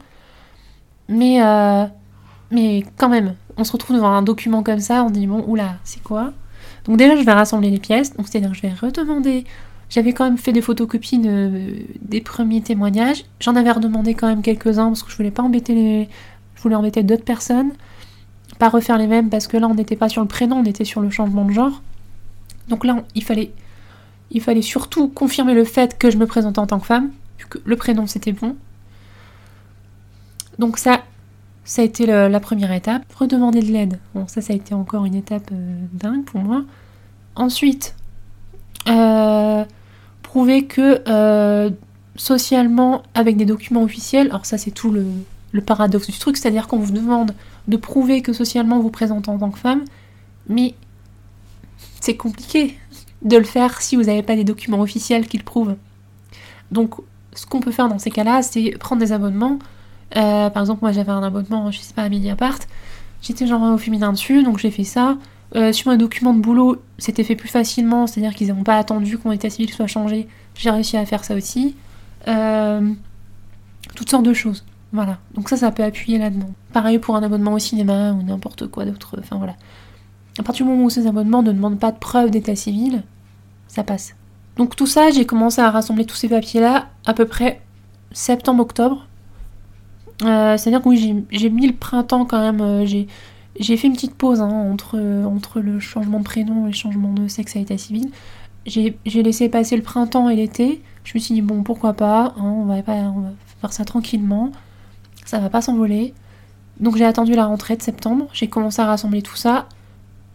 Mais, 1.10 1.40
mais 2.52 2.84
quand 2.98 3.10
même, 3.10 3.34
on 3.58 3.64
se 3.64 3.72
retrouve 3.72 3.96
devant 3.96 4.12
un 4.12 4.22
document 4.22 4.62
comme 4.62 4.82
ça, 4.82 5.04
on 5.04 5.10
dit 5.10 5.26
bon, 5.26 5.44
oula, 5.48 5.78
c'est 5.84 6.04
quoi? 6.04 6.32
Donc 6.88 6.98
déjà, 6.98 7.16
je 7.16 7.24
vais 7.24 7.34
rassembler 7.34 7.70
les 7.70 7.80
pièces, 7.80 8.16
donc 8.16 8.28
c'est-à-dire 8.28 8.54
je 8.54 8.62
vais 8.62 8.74
redemander. 8.74 9.46
J'avais 9.90 10.14
quand 10.14 10.26
même 10.26 10.38
fait 10.38 10.52
des 10.52 10.62
photocopies 10.62 11.20
des 11.20 12.22
premiers 12.22 12.62
témoignages. 12.62 13.24
J'en 13.40 13.56
avais 13.56 13.72
redemandé 13.72 14.14
quand 14.14 14.28
même 14.28 14.42
quelques-uns 14.42 14.88
parce 14.88 15.04
que 15.04 15.12
je 15.12 15.18
voulais 15.18 15.32
pas 15.32 15.44
embêter 15.44 15.76
les, 15.76 16.10
je 16.56 16.62
voulais 16.62 16.76
embêter 16.76 17.04
d'autres 17.04 17.24
personnes, 17.24 17.72
pas 18.58 18.70
refaire 18.70 18.98
les 18.98 19.08
mêmes 19.08 19.30
parce 19.30 19.48
que 19.48 19.58
là 19.58 19.68
on 19.68 19.76
n'était 19.76 19.96
pas 19.96 20.10
sur 20.10 20.22
le 20.22 20.28
prénom, 20.28 20.58
on 20.58 20.66
était 20.66 20.86
sur 20.86 21.02
le 21.02 21.10
changement 21.10 21.46
de 21.46 21.52
genre. 21.52 21.82
Donc 22.68 22.84
là, 22.84 23.04
il 23.14 23.24
fallait, 23.24 23.52
il 24.32 24.42
fallait 24.42 24.64
surtout 24.64 25.08
confirmer 25.08 25.54
le 25.54 25.66
fait 25.66 25.98
que 25.98 26.10
je 26.10 26.18
me 26.18 26.26
présentais 26.26 26.60
en 26.60 26.66
tant 26.66 26.80
que 26.80 26.88
femme, 26.88 27.12
que 27.50 27.60
le 27.64 27.76
prénom 27.76 28.08
c'était 28.08 28.32
bon. 28.32 28.56
Donc 30.58 30.78
ça, 30.78 31.04
ça 31.66 31.82
a 31.82 31.86
été 31.86 32.06
la 32.06 32.40
première 32.40 32.72
étape. 32.72 33.04
Redemander 33.16 33.62
de 33.62 33.72
l'aide. 33.72 34.00
Bon, 34.14 34.28
ça, 34.28 34.40
ça 34.42 34.54
a 34.54 34.56
été 34.56 34.74
encore 34.74 35.06
une 35.06 35.16
étape 35.16 35.50
euh, 35.52 35.76
dingue 35.94 36.24
pour 36.24 36.40
moi. 36.40 36.64
Ensuite, 37.36 37.96
euh, 38.88 39.66
prouver 40.22 40.66
que 40.66 41.02
euh, 41.08 41.72
socialement, 42.16 43.02
avec 43.16 43.36
des 43.36 43.46
documents 43.46 43.82
officiels, 43.82 44.28
alors 44.28 44.46
ça 44.46 44.58
c'est 44.58 44.72
tout 44.72 44.92
le, 44.92 45.06
paradoxe 45.62 46.08
du 46.08 46.18
truc, 46.20 46.38
c'est-à-dire 46.38 46.68
qu'on 46.68 46.80
vous 46.80 46.92
demande 46.92 47.34
de 47.70 47.78
prouver 47.78 48.22
que 48.22 48.34
socialement 48.34 48.80
vous 48.80 48.90
présentez 48.90 49.30
en 49.30 49.38
tant 49.38 49.50
que 49.50 49.58
femme, 49.58 49.86
mais 50.50 50.76
c'est 52.02 52.18
compliqué 52.18 52.78
de 53.22 53.38
le 53.38 53.46
faire 53.46 53.82
si 53.82 53.96
vous 53.96 54.04
n'avez 54.04 54.22
pas 54.22 54.36
des 54.36 54.44
documents 54.44 54.82
officiels 54.82 55.28
qui 55.28 55.38
le 55.38 55.44
prouvent. 55.44 55.76
Donc 56.72 56.96
ce 57.34 57.46
qu'on 57.46 57.62
peut 57.62 57.72
faire 57.72 57.88
dans 57.88 58.00
ces 58.00 58.12
cas-là, 58.12 58.42
c'est 58.42 58.72
prendre 58.78 59.00
des 59.00 59.14
abonnements. 59.14 59.58
Euh, 60.18 60.50
par 60.50 60.64
exemple, 60.64 60.80
moi 60.82 60.92
j'avais 60.92 61.12
un 61.12 61.24
abonnement, 61.24 61.72
je 61.72 61.80
sais 61.80 61.94
pas, 61.94 62.04
à 62.04 62.10
Mediapart. 62.10 62.60
J'étais 63.22 63.48
genre 63.48 63.62
au 63.74 63.78
féminin 63.78 64.12
dessus, 64.12 64.44
donc 64.44 64.60
j'ai 64.60 64.72
fait 64.72 64.84
ça. 64.84 65.18
Euh, 65.56 65.72
sur 65.72 65.92
un 65.92 65.98
document 65.98 66.34
de 66.34 66.40
boulot, 66.42 66.82
c'était 66.98 67.24
fait 67.24 67.36
plus 67.36 67.50
facilement, 67.50 68.08
c'est-à-dire 68.08 68.34
qu'ils 68.34 68.50
n'ont 68.50 68.64
pas 68.64 68.78
attendu 68.78 69.18
que 69.18 69.28
mon 69.28 69.32
état 69.32 69.50
civil 69.50 69.72
soit 69.72 69.88
changé. 69.88 70.28
J'ai 70.56 70.70
réussi 70.70 70.98
à 70.98 71.06
faire 71.06 71.24
ça 71.24 71.36
aussi. 71.36 71.76
Euh, 72.28 72.92
toutes 73.96 74.10
sortes 74.10 74.26
de 74.26 74.34
choses. 74.34 74.66
Voilà. 74.92 75.18
Donc 75.34 75.50
ça, 75.50 75.58
ça 75.58 75.72
peut 75.72 75.84
appuyer 75.84 76.18
là-dedans. 76.18 76.50
Pareil 76.74 77.00
pour 77.00 77.16
un 77.16 77.24
abonnement 77.24 77.54
au 77.54 77.60
cinéma 77.60 78.12
ou 78.12 78.24
n'importe 78.24 78.68
quoi 78.68 78.86
d'autre. 78.86 79.16
Enfin 79.20 79.38
voilà. 79.38 79.56
À 80.40 80.44
partir 80.44 80.66
du 80.66 80.72
moment 80.72 80.86
où 80.86 80.90
ces 80.90 81.08
abonnements 81.08 81.44
ne 81.44 81.52
demandent 81.52 81.80
pas 81.80 81.92
de 81.92 81.98
preuve 81.98 82.32
d'état 82.32 82.56
civil, 82.56 83.04
ça 83.68 83.84
passe. 83.84 84.16
Donc 84.58 84.76
tout 84.76 84.88
ça, 84.88 85.10
j'ai 85.12 85.26
commencé 85.26 85.62
à 85.62 85.70
rassembler 85.70 86.06
tous 86.06 86.16
ces 86.16 86.30
papiers-là 86.30 86.88
à 87.06 87.14
peu 87.14 87.26
près 87.26 87.62
septembre-octobre. 88.12 89.08
Euh, 90.24 90.58
c'est-à-dire 90.58 90.82
que 90.82 90.90
oui, 90.90 91.26
j'ai 91.32 91.50
mis 91.50 91.68
le 91.68 91.74
printemps 91.74 92.26
quand 92.26 92.40
même. 92.40 92.62
Euh, 92.62 92.86
j'ai 92.86 93.78
fait 93.78 93.88
une 93.88 93.94
petite 93.94 94.16
pause 94.16 94.42
hein, 94.42 94.50
entre, 94.50 95.00
entre 95.26 95.60
le 95.60 95.80
changement 95.80 96.20
de 96.20 96.24
prénom 96.24 96.66
et 96.66 96.70
le 96.70 96.76
changement 96.76 97.14
de 97.14 97.28
sexe 97.28 97.56
à 97.56 97.60
état 97.60 97.78
civil. 97.78 98.10
J'ai 98.66 98.98
laissé 99.06 99.48
passer 99.50 99.76
le 99.76 99.84
printemps 99.84 100.30
et 100.30 100.36
l'été. 100.36 100.82
Je 101.04 101.14
me 101.16 101.20
suis 101.20 101.36
dit, 101.36 101.42
bon, 101.42 101.62
pourquoi 101.62 101.94
pas, 101.94 102.34
hein, 102.38 102.44
on, 102.44 102.66
va 102.66 102.82
pas 102.82 102.94
on 102.94 103.20
va 103.22 103.30
faire 103.62 103.74
ça 103.74 103.86
tranquillement. 103.86 104.52
Ça 105.26 105.40
va 105.40 105.50
pas 105.50 105.62
s'envoler. 105.62 106.14
Donc 106.80 106.98
j'ai 106.98 107.06
attendu 107.06 107.34
la 107.34 107.46
rentrée 107.46 107.76
de 107.76 107.82
septembre. 107.82 108.28
J'ai 108.34 108.48
commencé 108.48 108.82
à 108.82 108.86
rassembler 108.86 109.22
tout 109.22 109.36
ça. 109.36 109.68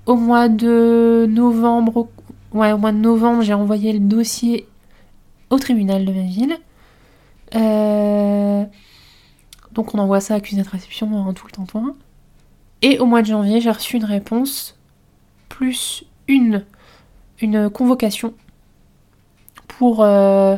Au 0.07 0.17
mois 0.17 0.49
de 0.49 1.27
novembre, 1.29 2.09
ouais, 2.53 2.73
au 2.73 2.79
mois 2.79 2.93
de 2.93 2.99
novembre, 2.99 3.43
j'ai 3.43 3.55
envoyé 3.55 3.93
le 3.93 3.99
dossier 4.01 4.67
au 5.51 5.59
tribunal 5.59 6.05
de 6.05 6.13
ma 6.13 6.23
ville. 6.23 6.57
Euh, 7.55 8.65
donc 9.73 9.95
on 9.95 9.99
envoie 9.99 10.21
ça 10.21 10.35
à 10.35 10.37
accusé 10.39 10.63
de 10.63 10.69
réception 10.69 11.09
hein, 11.27 11.33
tout 11.35 11.47
le 11.47 11.53
temps. 11.53 11.67
Et 12.83 12.99
au 12.99 13.07
mois 13.07 13.23
de 13.23 13.27
janvier, 13.27 13.61
j'ai 13.61 13.71
reçu 13.71 13.97
une 13.97 14.05
réponse 14.05 14.79
plus 15.49 16.05
une, 16.29 16.65
une 17.41 17.71
convocation 17.71 18.35
pour... 19.69 20.03
Euh, 20.03 20.57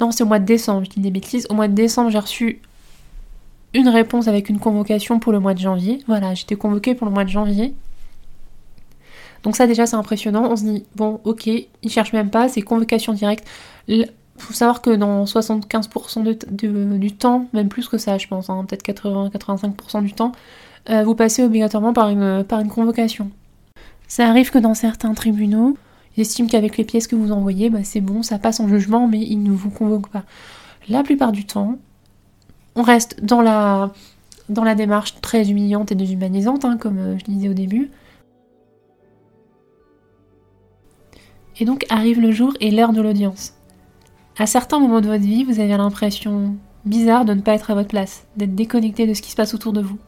non, 0.00 0.10
c'est 0.10 0.24
au 0.24 0.26
mois 0.26 0.38
de 0.38 0.44
décembre, 0.44 0.84
je 0.84 0.90
dis 0.90 1.00
des 1.00 1.10
bêtises. 1.10 1.46
Au 1.48 1.54
mois 1.54 1.68
de 1.68 1.74
décembre, 1.74 2.10
j'ai 2.10 2.18
reçu 2.18 2.60
une 3.72 3.88
réponse 3.88 4.28
avec 4.28 4.48
une 4.48 4.58
convocation 4.58 5.18
pour 5.18 5.32
le 5.32 5.40
mois 5.40 5.54
de 5.54 5.60
janvier. 5.60 6.02
Voilà, 6.06 6.34
j'étais 6.34 6.56
convoquée 6.56 6.94
pour 6.94 7.06
le 7.06 7.12
mois 7.12 7.24
de 7.24 7.30
janvier. 7.30 7.74
Donc 9.42 9.54
ça 9.54 9.68
déjà 9.68 9.86
c'est 9.86 9.94
impressionnant, 9.94 10.50
on 10.50 10.56
se 10.56 10.64
dit 10.64 10.84
bon 10.96 11.20
ok, 11.22 11.46
ils 11.46 11.88
cherchent 11.88 12.12
même 12.12 12.30
pas, 12.30 12.48
c'est 12.48 12.62
convocation 12.62 13.12
directe. 13.12 13.46
Il 14.38 14.42
faut 14.42 14.52
savoir 14.54 14.82
que 14.82 14.90
dans 14.90 15.24
75% 15.24 16.98
du 16.98 17.12
temps, 17.12 17.46
même 17.52 17.68
plus 17.68 17.88
que 17.88 17.98
ça 17.98 18.18
je 18.18 18.28
pense, 18.28 18.50
hein, 18.50 18.64
peut-être 18.68 18.84
80-85% 18.84 20.02
du 20.02 20.12
temps, 20.12 20.32
euh, 20.90 21.02
vous 21.02 21.14
passez 21.14 21.42
obligatoirement 21.42 21.92
par 21.92 22.10
une, 22.10 22.44
par 22.44 22.60
une 22.60 22.68
convocation. 22.68 23.30
Ça 24.08 24.28
arrive 24.28 24.50
que 24.50 24.58
dans 24.58 24.74
certains 24.74 25.14
tribunaux, 25.14 25.76
ils 26.16 26.20
estiment 26.20 26.48
qu'avec 26.48 26.76
les 26.76 26.84
pièces 26.84 27.06
que 27.06 27.16
vous 27.16 27.32
envoyez, 27.32 27.70
bah, 27.70 27.80
c'est 27.82 28.00
bon, 28.00 28.22
ça 28.22 28.38
passe 28.38 28.60
en 28.60 28.68
jugement, 28.68 29.08
mais 29.08 29.20
ils 29.20 29.42
ne 29.42 29.50
vous 29.50 29.70
convoquent 29.70 30.10
pas. 30.10 30.24
La 30.88 31.02
plupart 31.02 31.32
du 31.32 31.44
temps, 31.44 31.78
on 32.76 32.82
reste 32.82 33.24
dans 33.24 33.42
la, 33.42 33.92
dans 34.48 34.64
la 34.64 34.74
démarche 34.74 35.20
très 35.20 35.50
humiliante 35.50 35.90
et 35.92 35.94
déshumanisante, 35.94 36.64
hein, 36.64 36.76
comme 36.78 36.98
euh, 36.98 37.18
je 37.18 37.24
disais 37.24 37.48
au 37.48 37.54
début. 37.54 37.90
Et 41.58 41.64
donc 41.64 41.86
arrive 41.88 42.20
le 42.20 42.32
jour 42.32 42.52
et 42.60 42.70
l'heure 42.70 42.92
de 42.92 43.00
l'audience. 43.00 43.55
À 44.38 44.44
certains 44.44 44.78
moments 44.78 45.00
de 45.00 45.08
votre 45.08 45.24
vie, 45.24 45.44
vous 45.44 45.60
avez 45.60 45.74
l'impression 45.74 46.56
bizarre 46.84 47.24
de 47.24 47.32
ne 47.32 47.40
pas 47.40 47.54
être 47.54 47.70
à 47.70 47.74
votre 47.74 47.88
place, 47.88 48.26
d'être 48.36 48.54
déconnecté 48.54 49.06
de 49.06 49.14
ce 49.14 49.22
qui 49.22 49.30
se 49.30 49.36
passe 49.36 49.54
autour 49.54 49.72
de 49.72 49.80
vous. 49.80 49.98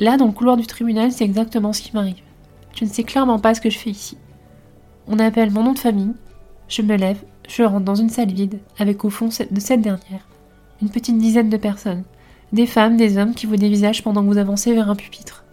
Là, 0.00 0.16
dans 0.16 0.26
le 0.26 0.32
couloir 0.32 0.56
du 0.56 0.66
tribunal, 0.66 1.12
c'est 1.12 1.24
exactement 1.24 1.72
ce 1.72 1.80
qui 1.80 1.92
m'arrive. 1.94 2.20
Je 2.74 2.84
ne 2.84 2.90
sais 2.90 3.04
clairement 3.04 3.38
pas 3.38 3.54
ce 3.54 3.60
que 3.60 3.70
je 3.70 3.78
fais 3.78 3.90
ici. 3.90 4.18
On 5.06 5.20
appelle 5.20 5.52
mon 5.52 5.62
nom 5.62 5.74
de 5.74 5.78
famille, 5.78 6.12
je 6.66 6.82
me 6.82 6.96
lève, 6.96 7.22
je 7.48 7.62
rentre 7.62 7.84
dans 7.84 7.94
une 7.94 8.10
salle 8.10 8.32
vide, 8.32 8.58
avec 8.80 9.04
au 9.04 9.10
fond 9.10 9.28
de 9.28 9.60
cette 9.60 9.80
dernière, 9.80 10.26
une 10.82 10.90
petite 10.90 11.16
dizaine 11.16 11.48
de 11.48 11.56
personnes, 11.56 12.02
des 12.52 12.66
femmes, 12.66 12.96
des 12.96 13.16
hommes 13.16 13.34
qui 13.34 13.46
vous 13.46 13.56
dévisagent 13.56 14.02
pendant 14.02 14.22
que 14.22 14.28
vous 14.28 14.38
avancez 14.38 14.74
vers 14.74 14.90
un 14.90 14.96
pupitre. 14.96 15.45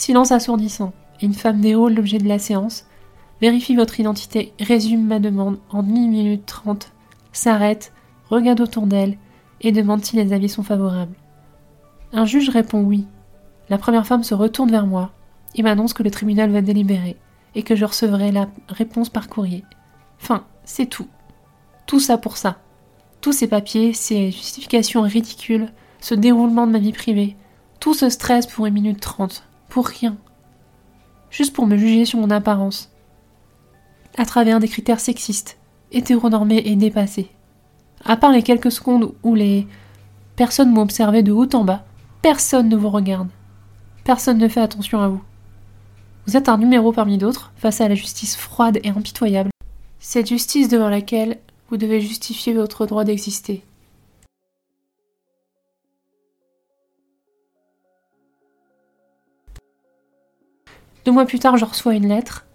Silence 0.00 0.32
assourdissant, 0.32 0.94
une 1.20 1.34
femme 1.34 1.60
déroule 1.60 1.92
l'objet 1.92 2.16
de 2.16 2.26
la 2.26 2.38
séance, 2.38 2.86
vérifie 3.42 3.76
votre 3.76 4.00
identité, 4.00 4.54
résume 4.58 5.06
ma 5.06 5.18
demande 5.18 5.58
en 5.68 5.80
1 5.80 5.82
minute 5.82 6.46
30, 6.46 6.90
s'arrête, 7.32 7.92
regarde 8.30 8.62
autour 8.62 8.86
d'elle 8.86 9.18
et 9.60 9.72
demande 9.72 10.02
si 10.02 10.16
les 10.16 10.32
avis 10.32 10.48
sont 10.48 10.62
favorables. 10.62 11.16
Un 12.14 12.24
juge 12.24 12.48
répond 12.48 12.80
oui. 12.80 13.04
La 13.68 13.76
première 13.76 14.06
femme 14.06 14.24
se 14.24 14.32
retourne 14.32 14.70
vers 14.70 14.86
moi 14.86 15.10
et 15.54 15.62
m'annonce 15.62 15.92
que 15.92 16.02
le 16.02 16.10
tribunal 16.10 16.50
va 16.50 16.62
délibérer 16.62 17.18
et 17.54 17.62
que 17.62 17.76
je 17.76 17.84
recevrai 17.84 18.32
la 18.32 18.48
réponse 18.70 19.10
par 19.10 19.28
courrier. 19.28 19.66
Enfin, 20.22 20.46
c'est 20.64 20.86
tout. 20.86 21.08
Tout 21.84 22.00
ça 22.00 22.16
pour 22.16 22.38
ça. 22.38 22.56
Tous 23.20 23.32
ces 23.32 23.48
papiers, 23.48 23.92
ces 23.92 24.30
justifications 24.30 25.02
ridicules, 25.02 25.68
ce 26.00 26.14
déroulement 26.14 26.66
de 26.66 26.72
ma 26.72 26.78
vie 26.78 26.94
privée, 26.94 27.36
tout 27.80 27.92
ce 27.92 28.08
stress 28.08 28.46
pour 28.46 28.64
une 28.64 28.72
minute 28.72 29.00
trente. 29.00 29.44
Pour 29.70 29.86
rien. 29.86 30.16
Juste 31.30 31.54
pour 31.54 31.66
me 31.66 31.76
juger 31.76 32.04
sur 32.04 32.18
mon 32.18 32.30
apparence. 32.30 32.90
À 34.18 34.24
travers 34.26 34.58
des 34.58 34.66
critères 34.66 34.98
sexistes, 34.98 35.58
hétéronormés 35.92 36.62
et 36.64 36.74
dépassés. 36.74 37.30
À 38.04 38.16
part 38.16 38.32
les 38.32 38.42
quelques 38.42 38.72
secondes 38.72 39.14
où 39.22 39.36
les 39.36 39.68
personnes 40.34 40.72
m'ont 40.72 40.82
observé 40.82 41.22
de 41.22 41.30
haut 41.30 41.48
en 41.54 41.62
bas, 41.62 41.84
personne 42.20 42.68
ne 42.68 42.76
vous 42.76 42.90
regarde. 42.90 43.28
Personne 44.02 44.38
ne 44.38 44.48
fait 44.48 44.60
attention 44.60 45.00
à 45.00 45.08
vous. 45.08 45.22
Vous 46.26 46.36
êtes 46.36 46.48
un 46.48 46.58
numéro 46.58 46.90
parmi 46.90 47.16
d'autres 47.16 47.52
face 47.56 47.80
à 47.80 47.88
la 47.88 47.94
justice 47.94 48.36
froide 48.36 48.80
et 48.82 48.88
impitoyable. 48.88 49.50
Cette 50.00 50.28
justice 50.28 50.68
devant 50.68 50.88
laquelle 50.88 51.38
vous 51.68 51.76
devez 51.76 52.00
justifier 52.00 52.54
votre 52.54 52.86
droit 52.86 53.04
d'exister. 53.04 53.62
Deux 61.04 61.12
mois 61.12 61.26
plus 61.26 61.38
tard, 61.38 61.56
je 61.56 61.64
reçois 61.64 61.94
une 61.94 62.08
lettre 62.08 62.46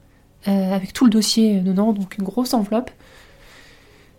euh, 0.47 0.73
avec 0.73 0.93
tout 0.93 1.05
le 1.05 1.11
dossier 1.11 1.59
dedans, 1.59 1.93
donc 1.93 2.17
une 2.17 2.23
grosse 2.23 2.53
enveloppe. 2.53 2.91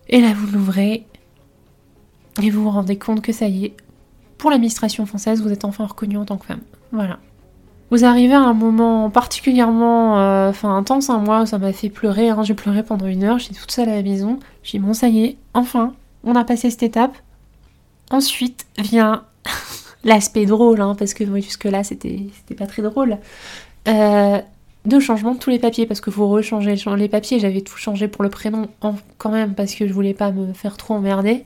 Et 0.09 0.21
là, 0.21 0.33
vous 0.35 0.47
l'ouvrez 0.47 1.07
et 2.43 2.51
vous 2.51 2.65
vous 2.65 2.71
rendez 2.71 2.99
compte 2.99 3.23
que 3.23 3.33
ça 3.33 3.49
y 3.49 3.67
est, 3.67 3.77
pour 4.39 4.51
l'administration 4.51 5.07
française, 5.07 5.43
vous 5.43 5.51
êtes 5.51 5.65
enfin 5.65 5.87
reconnue 5.87 6.19
en 6.19 6.25
tant 6.25 6.37
que 6.37 6.47
femme. 6.47 6.61
Voilà. 6.93 7.19
Vous 7.91 8.05
arrivez 8.05 8.35
à 8.35 8.41
un 8.41 8.53
moment 8.53 9.11
particulièrement 9.11 10.19
euh, 10.19 10.51
enfin, 10.51 10.77
intense, 10.77 11.09
hein. 11.09 11.19
moi 11.19 11.47
ça 11.47 11.59
m'a 11.59 11.73
fait 11.73 11.89
pleurer, 11.89 12.31
hein. 12.31 12.43
j'ai 12.43 12.55
pleuré 12.55 12.83
pendant 12.83 13.07
une 13.07 13.23
heure, 13.23 13.39
j'étais 13.39 13.55
toute 13.55 13.71
seule 13.71 13.89
à 13.89 13.95
la 13.95 14.03
maison, 14.03 14.41
j'ai 14.65 14.79
dit 14.79 14.85
bon 14.85 14.93
ça 14.93 15.09
y 15.09 15.25
est, 15.25 15.37
enfin, 15.55 15.95
on 16.25 16.35
a 16.35 16.45
passé 16.45 16.69
cette 16.69 16.83
étape. 16.83 17.17
Ensuite 18.11 18.67
vient 18.79 19.25
l'aspect 20.05 20.47
drôle, 20.47 20.81
hein, 20.81 20.97
parce 20.99 21.15
que 21.15 21.25
jusque 21.41 21.65
là 21.65 21.85
c'était 21.85 22.29
pas 22.59 22.67
très 22.67 22.83
drôle. 22.83 23.19
Euh, 23.89 24.41
de 24.85 25.01
changement 25.01 25.35
de 25.35 25.39
tous 25.39 25.51
les 25.51 25.59
papiers 25.59 25.87
parce 25.87 26.01
que 26.01 26.11
vous 26.11 26.29
rechangez 26.29 26.77
les 26.97 27.09
papiers. 27.09 27.41
J'avais 27.41 27.61
tout 27.61 27.77
changé 27.77 28.09
pour 28.09 28.23
le 28.23 28.31
prénom 28.31 28.69
quand 29.19 29.31
même 29.31 29.55
parce 29.55 29.75
que 29.75 29.87
je 29.87 29.93
voulais 29.93 30.15
pas 30.15 30.31
me 30.31 30.53
faire 30.53 30.77
trop 30.77 30.95
emmerder. 30.95 31.45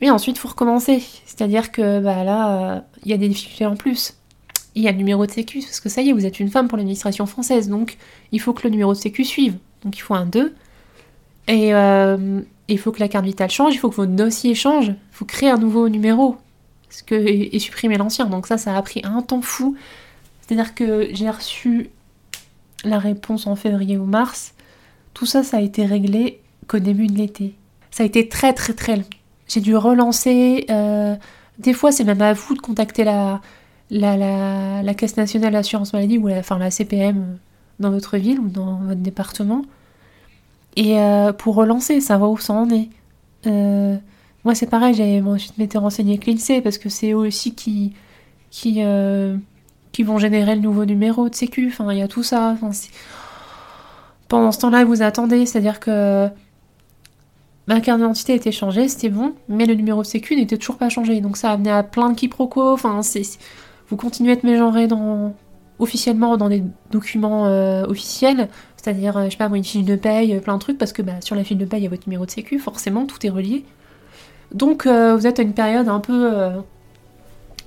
Mais 0.00 0.10
ensuite, 0.10 0.38
faut 0.38 0.48
recommencer. 0.48 1.02
C'est-à-dire 1.26 1.72
que 1.72 2.00
bah, 2.00 2.24
là, 2.24 2.84
il 3.04 3.10
y 3.10 3.14
a 3.14 3.18
des 3.18 3.28
difficultés 3.28 3.66
en 3.66 3.76
plus. 3.76 4.14
Il 4.74 4.82
y 4.82 4.88
a 4.88 4.92
le 4.92 4.98
numéro 4.98 5.24
de 5.24 5.30
sécu, 5.30 5.60
parce 5.60 5.78
que 5.78 5.88
ça 5.88 6.02
y 6.02 6.10
est, 6.10 6.12
vous 6.12 6.26
êtes 6.26 6.40
une 6.40 6.48
femme 6.48 6.66
pour 6.66 6.76
l'administration 6.76 7.26
française, 7.26 7.68
donc 7.68 7.96
il 8.32 8.40
faut 8.40 8.52
que 8.52 8.64
le 8.64 8.70
numéro 8.70 8.92
de 8.92 8.98
sécu 8.98 9.24
suive. 9.24 9.56
Donc 9.84 9.96
il 9.96 10.00
faut 10.00 10.14
un 10.14 10.26
2. 10.26 10.52
Et 11.46 11.74
euh, 11.74 12.40
il 12.68 12.78
faut 12.78 12.90
que 12.90 13.00
la 13.00 13.08
carte 13.08 13.24
vitale 13.24 13.50
change, 13.50 13.74
il 13.74 13.78
faut 13.78 13.90
que 13.90 13.96
votre 13.96 14.12
dossier 14.12 14.54
change, 14.54 14.88
il 14.88 14.96
faut 15.12 15.26
créer 15.26 15.50
un 15.50 15.58
nouveau 15.58 15.88
numéro 15.88 16.36
parce 16.88 17.02
que, 17.02 17.14
et, 17.14 17.58
supprimer 17.58 17.98
l'ancien. 17.98 18.26
Donc 18.26 18.46
ça, 18.46 18.56
ça 18.56 18.76
a 18.76 18.82
pris 18.82 19.02
un 19.04 19.20
temps 19.22 19.42
fou. 19.42 19.76
C'est-à-dire 20.46 20.74
que 20.74 21.08
j'ai 21.12 21.30
reçu 21.30 21.90
la 22.84 22.98
réponse 22.98 23.46
en 23.46 23.56
février 23.56 23.96
ou 23.96 24.04
mars. 24.04 24.54
Tout 25.14 25.26
ça, 25.26 25.42
ça 25.42 25.58
a 25.58 25.60
été 25.60 25.86
réglé 25.86 26.40
qu'au 26.66 26.80
début 26.80 27.06
de 27.06 27.14
l'été. 27.14 27.54
Ça 27.90 28.02
a 28.02 28.06
été 28.06 28.28
très 28.28 28.52
très 28.52 28.74
très 28.74 28.96
long. 28.96 29.04
J'ai 29.48 29.60
dû 29.60 29.76
relancer. 29.76 30.66
Euh, 30.70 31.16
des 31.58 31.72
fois, 31.72 31.92
c'est 31.92 32.04
même 32.04 32.20
à 32.20 32.32
vous 32.34 32.54
de 32.54 32.60
contacter 32.60 33.04
la, 33.04 33.40
la, 33.90 34.82
la, 34.82 34.94
Caisse 34.94 35.16
nationale 35.16 35.52
d'assurance 35.52 35.92
maladie 35.92 36.18
ou 36.18 36.26
la, 36.26 36.42
la 36.58 36.70
CPM 36.70 37.38
dans 37.78 37.90
votre 37.90 38.18
ville 38.18 38.40
ou 38.40 38.48
dans 38.48 38.76
votre 38.78 39.00
département. 39.00 39.62
Et 40.76 40.98
euh, 40.98 41.32
pour 41.32 41.54
relancer, 41.54 42.00
savoir 42.00 42.30
où 42.30 42.38
ça 42.38 42.52
en 42.52 42.68
est. 42.70 42.88
Euh, 43.46 43.96
moi, 44.44 44.54
c'est 44.54 44.66
pareil, 44.66 44.94
j'avais 44.94 45.20
ensuite 45.22 45.56
m'étais 45.56 45.78
renseigné 45.78 46.14
avec 46.14 46.26
l'INSEE 46.26 46.60
parce 46.60 46.76
que 46.76 46.88
c'est 46.88 47.12
eux 47.12 47.16
aussi 47.16 47.54
qui, 47.54 47.94
qui, 48.50 48.82
qui 49.94 50.02
vont 50.02 50.18
générer 50.18 50.56
le 50.56 50.60
nouveau 50.60 50.84
numéro 50.84 51.28
de 51.28 51.34
sécu. 51.34 51.68
Enfin, 51.68 51.90
il 51.92 51.98
y 51.98 52.02
a 52.02 52.08
tout 52.08 52.24
ça. 52.24 52.56
Pendant 54.28 54.50
ce 54.50 54.58
temps-là, 54.58 54.84
vous 54.84 55.02
attendez, 55.02 55.46
c'est-à-dire 55.46 55.78
que 55.78 56.28
ma 57.68 57.80
carte 57.80 58.00
d'identité 58.00 58.32
a 58.32 58.36
été 58.36 58.50
changée, 58.50 58.88
c'était 58.88 59.08
bon, 59.08 59.34
mais 59.48 59.66
le 59.66 59.74
numéro 59.74 60.02
de 60.02 60.06
sécu 60.06 60.34
n'était 60.34 60.58
toujours 60.58 60.78
pas 60.78 60.88
changé. 60.88 61.20
Donc 61.20 61.36
ça 61.36 61.50
a 61.50 61.52
amené 61.54 61.70
à 61.70 61.84
plein 61.84 62.10
de 62.10 62.16
quiproquos. 62.16 62.76
Vous 62.76 63.96
continuez 63.96 64.30
à 64.30 64.34
être 64.34 64.42
mégenré 64.42 64.88
dans, 64.88 65.32
officiellement 65.78 66.36
dans 66.36 66.48
des 66.48 66.64
documents 66.90 67.46
euh, 67.46 67.84
officiels, 67.86 68.48
c'est-à-dire, 68.76 69.16
euh, 69.16 69.24
je 69.26 69.30
sais 69.30 69.36
pas, 69.36 69.48
une 69.54 69.62
fiche 69.62 69.84
de 69.84 69.94
paye, 69.94 70.34
euh, 70.34 70.40
plein 70.40 70.54
de 70.54 70.60
trucs, 70.60 70.76
parce 70.76 70.92
que 70.92 71.02
bah, 71.02 71.20
sur 71.20 71.36
la 71.36 71.44
fiche 71.44 71.56
de 71.56 71.64
paye, 71.64 71.80
il 71.80 71.84
y 71.84 71.86
a 71.86 71.90
votre 71.90 72.08
numéro 72.08 72.26
de 72.26 72.30
sécu, 72.32 72.58
forcément, 72.58 73.06
tout 73.06 73.24
est 73.24 73.30
relié. 73.30 73.64
Donc 74.52 74.86
vous 74.86 75.26
êtes 75.26 75.40
à 75.40 75.42
une 75.42 75.54
période 75.54 75.88
un 75.88 75.98
peu 75.98 76.30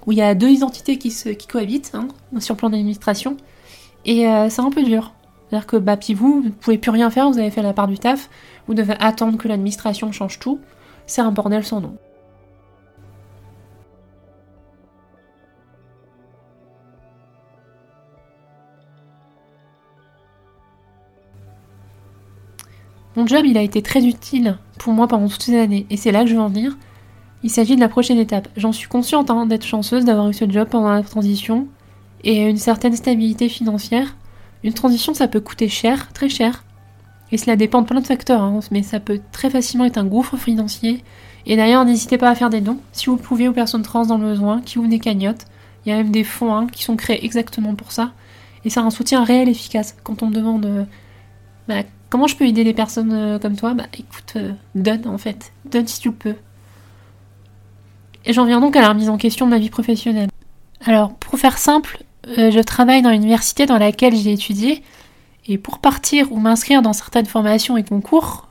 où 0.07 0.13
il 0.13 0.17
y 0.17 0.21
a 0.21 0.33
deux 0.33 0.49
identités 0.49 0.97
qui, 0.97 1.11
se, 1.11 1.29
cohabitent 1.47 1.91
hein, 1.93 2.07
sur 2.39 2.55
le 2.55 2.57
plan 2.57 2.69
d'administration, 2.71 3.37
et 4.05 4.25
c'est 4.49 4.61
un 4.61 4.69
peu 4.71 4.81
dur. 4.81 5.13
C'est-à-dire 5.49 5.67
que 5.67 5.77
bah, 5.77 5.97
puis 5.97 6.13
vous, 6.13 6.41
vous 6.41 6.49
pouvez 6.49 6.77
plus 6.77 6.91
rien 6.91 7.09
faire, 7.09 7.29
vous 7.29 7.37
avez 7.37 7.51
fait 7.51 7.61
la 7.61 7.73
part 7.73 7.87
du 7.87 7.97
taf, 7.97 8.29
vous 8.67 8.73
devez 8.73 8.95
attendre 8.99 9.37
que 9.37 9.47
l'administration 9.47 10.11
change 10.11 10.39
tout. 10.39 10.59
C'est 11.05 11.21
un 11.21 11.31
bordel 11.31 11.63
sans 11.63 11.79
nom. 11.79 11.97
Mon 23.15 23.25
job, 23.25 23.45
il 23.45 23.57
a 23.57 23.61
été 23.61 23.81
très 23.81 24.05
utile 24.05 24.59
pour 24.77 24.93
moi 24.93 25.07
pendant 25.07 25.27
toutes 25.27 25.41
ces 25.41 25.57
années, 25.57 25.87
et 25.89 25.97
c'est 25.97 26.11
là 26.11 26.23
que 26.23 26.29
je 26.29 26.35
veux 26.35 26.41
en 26.41 26.49
venir. 26.49 26.77
Il 27.47 27.49
s'agit 27.49 27.77
de 27.77 27.79
la 27.79 27.87
prochaine 27.87 28.17
étape. 28.17 28.49
J'en 28.57 28.73
suis 28.73 28.89
consciente 28.89 29.29
hein, 29.29 29.45
d'être 29.45 29.65
chanceuse 29.65 30.03
d'avoir 30.03 30.27
eu 30.27 30.33
ce 30.33 30.51
job 30.51 30.67
pendant 30.69 30.89
la 30.89 31.01
transition, 31.01 31.65
et 32.25 32.45
une 32.45 32.57
certaine 32.57 32.93
stabilité 32.93 33.47
financière. 33.47 34.17
Une 34.65 34.73
transition, 34.73 35.13
ça 35.13 35.29
peut 35.29 35.39
coûter 35.39 35.69
cher, 35.69 36.11
très 36.11 36.27
cher, 36.27 36.65
et 37.31 37.37
cela 37.37 37.55
dépend 37.55 37.81
de 37.83 37.87
plein 37.87 38.01
de 38.01 38.05
facteurs, 38.05 38.41
hein, 38.41 38.59
mais 38.69 38.83
ça 38.83 38.99
peut 38.99 39.21
très 39.31 39.49
facilement 39.49 39.85
être 39.85 39.97
un 39.97 40.03
gouffre 40.03 40.35
financier. 40.35 41.05
Et 41.45 41.55
d'ailleurs, 41.55 41.85
n'hésitez 41.85 42.17
pas 42.17 42.29
à 42.29 42.35
faire 42.35 42.49
des 42.49 42.59
dons, 42.59 42.79
si 42.91 43.05
vous 43.05 43.15
pouvez, 43.15 43.47
aux 43.47 43.53
personnes 43.53 43.81
trans 43.81 44.05
dans 44.05 44.17
le 44.17 44.27
besoin, 44.27 44.59
qui 44.59 44.77
ouvrent 44.77 44.89
des 44.89 44.99
cagnottes. 44.99 45.45
Il 45.85 45.89
y 45.89 45.93
a 45.93 45.95
même 45.95 46.11
des 46.11 46.25
fonds 46.25 46.53
hein, 46.53 46.67
qui 46.69 46.83
sont 46.83 46.97
créés 46.97 47.23
exactement 47.23 47.75
pour 47.75 47.93
ça. 47.93 48.11
Et 48.65 48.69
c'est 48.69 48.81
un 48.81 48.89
soutien 48.89 49.23
réel 49.23 49.47
efficace. 49.47 49.95
Quand 50.03 50.21
on 50.21 50.27
me 50.27 50.35
demande 50.35 50.65
euh, 50.65 50.83
bah, 51.69 51.83
comment 52.09 52.27
je 52.27 52.35
peux 52.35 52.45
aider 52.45 52.65
des 52.65 52.73
personnes 52.73 53.13
euh, 53.13 53.39
comme 53.39 53.55
toi, 53.55 53.73
bah 53.73 53.85
écoute, 53.97 54.33
euh, 54.35 54.51
donne 54.75 55.07
en 55.07 55.17
fait. 55.17 55.53
Donne 55.71 55.87
si 55.87 56.01
tu 56.01 56.11
peux. 56.11 56.35
Et 58.27 58.33
j'en 58.33 58.43
viens 58.43 58.59
donc 58.59 58.75
à 58.75 58.81
la 58.81 58.89
remise 58.89 59.09
en 59.09 59.17
question 59.17 59.45
de 59.45 59.51
ma 59.51 59.57
vie 59.57 59.69
professionnelle. 59.69 60.27
Alors, 60.85 61.13
pour 61.15 61.39
faire 61.39 61.57
simple, 61.57 62.03
je 62.27 62.59
travaille 62.61 63.01
dans 63.01 63.09
l'université 63.09 63.65
dans 63.65 63.77
laquelle 63.77 64.15
j'ai 64.17 64.33
étudié, 64.33 64.83
et 65.47 65.57
pour 65.57 65.79
partir 65.79 66.29
ou 66.33 66.37
m'inscrire 66.37 66.81
dans 66.81 66.91
certaines 66.91 67.25
formations 67.25 67.77
et 67.77 67.83
concours, 67.83 68.49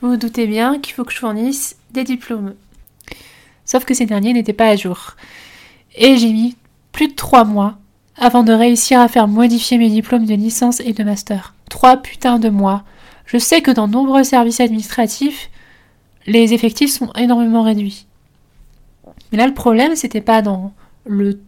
vous 0.00 0.12
vous 0.12 0.16
doutez 0.16 0.46
bien 0.46 0.78
qu'il 0.78 0.94
faut 0.94 1.04
que 1.04 1.12
je 1.12 1.18
fournisse 1.18 1.76
des 1.90 2.04
diplômes. 2.04 2.54
Sauf 3.66 3.84
que 3.84 3.92
ces 3.92 4.06
derniers 4.06 4.32
n'étaient 4.32 4.54
pas 4.54 4.68
à 4.68 4.76
jour. 4.76 5.14
Et 5.94 6.16
j'ai 6.16 6.32
mis 6.32 6.56
plus 6.90 7.08
de 7.08 7.14
trois 7.14 7.44
mois 7.44 7.76
avant 8.16 8.42
de 8.42 8.52
réussir 8.54 8.98
à 8.98 9.08
faire 9.08 9.28
modifier 9.28 9.76
mes 9.76 9.90
diplômes 9.90 10.24
de 10.24 10.34
licence 10.34 10.80
et 10.80 10.94
de 10.94 11.04
master. 11.04 11.54
Trois 11.68 11.98
putains 11.98 12.38
de 12.38 12.48
mois. 12.48 12.82
Je 13.26 13.36
sais 13.36 13.60
que 13.60 13.70
dans 13.70 13.88
nombreux 13.88 14.24
services 14.24 14.60
administratifs, 14.60 15.50
les 16.26 16.54
effectifs 16.54 16.92
sont 16.92 17.12
énormément 17.12 17.62
réduits. 17.62 18.06
Mais 19.30 19.38
là, 19.38 19.46
le 19.46 19.54
problème, 19.54 19.96
c'était 19.96 20.20
pas 20.20 20.42
dans 20.42 20.72
le, 21.06 21.40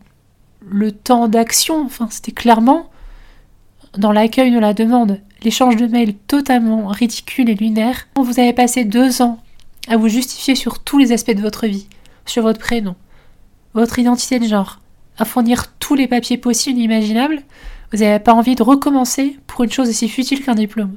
le 0.67 0.93
temps 0.93 1.29
d'action, 1.29 1.85
enfin, 1.85 2.09
c'était 2.11 2.33
clairement 2.33 2.91
dans 3.97 4.13
l'accueil 4.13 4.51
de 4.51 4.59
la 4.59 4.75
demande, 4.75 5.21
l'échange 5.43 5.77
de 5.77 5.87
mails 5.87 6.15
totalement 6.15 6.89
ridicule 6.89 7.49
et 7.49 7.55
lunaire, 7.55 8.09
vous 8.17 8.41
avez 8.41 8.53
passé 8.53 8.85
deux 8.85 9.23
ans 9.23 9.39
à 9.89 9.97
vous 9.97 10.09
justifier 10.09 10.55
sur 10.55 10.81
tous 10.81 10.99
les 10.99 11.13
aspects 11.13 11.35
de 11.35 11.41
votre 11.41 11.67
vie, 11.67 11.87
sur 12.27 12.43
votre 12.43 12.59
prénom, 12.59 12.97
votre 13.75 13.99
identité 13.99 14.39
de 14.39 14.47
genre, 14.47 14.81
à 15.19 15.25
fournir 15.25 15.67
tous 15.79 15.95
les 15.95 16.09
papiers 16.09 16.39
possibles 16.39 16.81
et 16.81 16.85
imaginables, 16.85 17.43
vous 17.93 17.99
n'avez 17.99 18.19
pas 18.19 18.35
envie 18.35 18.57
de 18.57 18.63
recommencer 18.63 19.39
pour 19.47 19.63
une 19.63 19.71
chose 19.71 19.89
aussi 19.89 20.09
futile 20.09 20.45
qu'un 20.45 20.55
diplôme. 20.55 20.97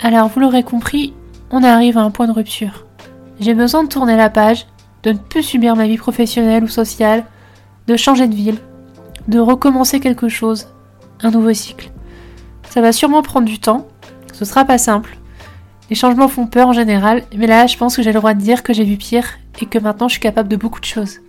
Alors, 0.00 0.28
vous 0.28 0.40
l'aurez 0.40 0.64
compris, 0.64 1.14
on 1.52 1.62
arrive 1.62 1.98
à 1.98 2.02
un 2.02 2.10
point 2.10 2.26
de 2.26 2.32
rupture. 2.32 2.86
J'ai 3.38 3.54
besoin 3.54 3.84
de 3.84 3.88
tourner 3.88 4.16
la 4.16 4.30
page, 4.30 4.66
de 5.02 5.12
ne 5.12 5.18
plus 5.18 5.42
subir 5.42 5.76
ma 5.76 5.86
vie 5.86 5.98
professionnelle 5.98 6.64
ou 6.64 6.68
sociale, 6.68 7.24
de 7.86 7.96
changer 7.96 8.26
de 8.26 8.34
ville, 8.34 8.58
de 9.28 9.38
recommencer 9.38 10.00
quelque 10.00 10.28
chose, 10.28 10.68
un 11.22 11.30
nouveau 11.30 11.52
cycle. 11.52 11.90
Ça 12.70 12.80
va 12.80 12.92
sûrement 12.92 13.22
prendre 13.22 13.46
du 13.46 13.58
temps, 13.58 13.86
ce 14.32 14.44
sera 14.44 14.64
pas 14.64 14.78
simple. 14.78 15.18
Les 15.90 15.96
changements 15.96 16.28
font 16.28 16.46
peur 16.46 16.68
en 16.68 16.72
général, 16.72 17.22
mais 17.36 17.46
là 17.46 17.66
je 17.66 17.76
pense 17.76 17.96
que 17.96 18.02
j'ai 18.02 18.12
le 18.12 18.18
droit 18.18 18.32
de 18.32 18.40
dire 18.40 18.62
que 18.62 18.72
j'ai 18.72 18.84
vu 18.84 18.96
pire 18.96 19.38
et 19.60 19.66
que 19.66 19.78
maintenant 19.78 20.08
je 20.08 20.12
suis 20.14 20.22
capable 20.22 20.48
de 20.48 20.56
beaucoup 20.56 20.80
de 20.80 20.86
choses. 20.86 21.20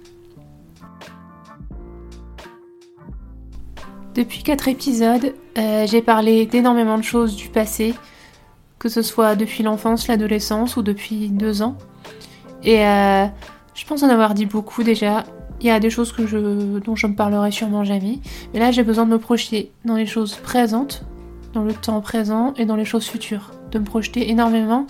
Depuis 4.15 4.43
quatre 4.43 4.67
épisodes, 4.67 5.33
euh, 5.57 5.87
j'ai 5.87 6.01
parlé 6.01 6.45
d'énormément 6.45 6.99
de 6.99 7.03
choses 7.03 7.35
du 7.35 7.49
passé, 7.49 7.95
que 8.83 8.89
ce 8.89 9.01
soit 9.01 9.37
depuis 9.37 9.63
l'enfance, 9.63 10.09
l'adolescence 10.09 10.75
ou 10.75 10.81
depuis 10.81 11.29
deux 11.29 11.61
ans. 11.61 11.77
Et 12.63 12.85
euh, 12.85 13.25
je 13.73 13.85
pense 13.85 14.03
en 14.03 14.09
avoir 14.09 14.33
dit 14.33 14.45
beaucoup 14.45 14.83
déjà, 14.83 15.23
il 15.61 15.67
y 15.67 15.69
a 15.69 15.79
des 15.79 15.89
choses 15.89 16.11
que 16.11 16.27
je, 16.27 16.79
dont 16.79 16.97
je 16.97 17.07
ne 17.07 17.13
parlerai 17.13 17.49
sûrement 17.51 17.85
jamais. 17.85 18.19
Mais 18.53 18.59
là, 18.59 18.71
j'ai 18.71 18.83
besoin 18.83 19.05
de 19.05 19.11
me 19.11 19.19
projeter 19.19 19.71
dans 19.85 19.95
les 19.95 20.05
choses 20.05 20.35
présentes, 20.35 21.05
dans 21.53 21.63
le 21.63 21.73
temps 21.73 22.01
présent 22.01 22.53
et 22.57 22.65
dans 22.65 22.75
les 22.75 22.83
choses 22.83 23.05
futures. 23.05 23.51
De 23.71 23.79
me 23.79 23.85
projeter 23.85 24.29
énormément, 24.29 24.85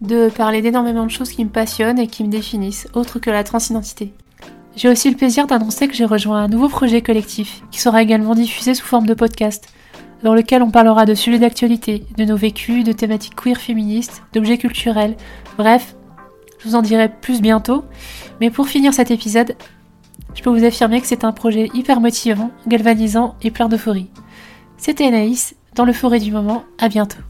de 0.00 0.30
parler 0.30 0.62
d'énormément 0.62 1.04
de 1.04 1.10
choses 1.10 1.30
qui 1.30 1.44
me 1.44 1.50
passionnent 1.50 1.98
et 1.98 2.06
qui 2.06 2.24
me 2.24 2.30
définissent, 2.30 2.88
autre 2.94 3.18
que 3.18 3.28
la 3.28 3.44
transidentité. 3.44 4.14
J'ai 4.74 4.88
aussi 4.88 5.10
le 5.10 5.16
plaisir 5.16 5.46
d'annoncer 5.46 5.86
que 5.86 5.94
j'ai 5.94 6.06
rejoint 6.06 6.44
un 6.44 6.48
nouveau 6.48 6.70
projet 6.70 7.02
collectif 7.02 7.62
qui 7.70 7.80
sera 7.80 8.02
également 8.02 8.34
diffusé 8.34 8.72
sous 8.72 8.86
forme 8.86 9.06
de 9.06 9.12
podcast, 9.12 9.68
dans 10.22 10.34
lequel 10.34 10.62
on 10.62 10.70
parlera 10.70 11.04
de 11.06 11.14
sujets 11.14 11.38
d'actualité, 11.38 12.04
de 12.16 12.24
nos 12.24 12.36
vécus, 12.36 12.84
de 12.84 12.92
thématiques 12.92 13.36
queer 13.36 13.56
féministes, 13.56 14.22
d'objets 14.32 14.58
culturels, 14.58 15.16
bref, 15.56 15.94
je 16.58 16.68
vous 16.68 16.74
en 16.74 16.82
dirai 16.82 17.08
plus 17.08 17.40
bientôt. 17.40 17.84
Mais 18.40 18.50
pour 18.50 18.68
finir 18.68 18.92
cet 18.92 19.10
épisode, 19.10 19.56
je 20.34 20.42
peux 20.42 20.50
vous 20.50 20.64
affirmer 20.64 21.00
que 21.00 21.06
c'est 21.06 21.24
un 21.24 21.32
projet 21.32 21.68
hyper 21.74 22.00
motivant, 22.00 22.50
galvanisant 22.66 23.36
et 23.42 23.50
plein 23.50 23.68
d'euphorie. 23.68 24.10
C'était 24.76 25.06
Anaïs, 25.06 25.54
dans 25.74 25.84
le 25.84 25.92
forêt 25.92 26.20
du 26.20 26.32
moment, 26.32 26.64
à 26.78 26.88
bientôt. 26.88 27.27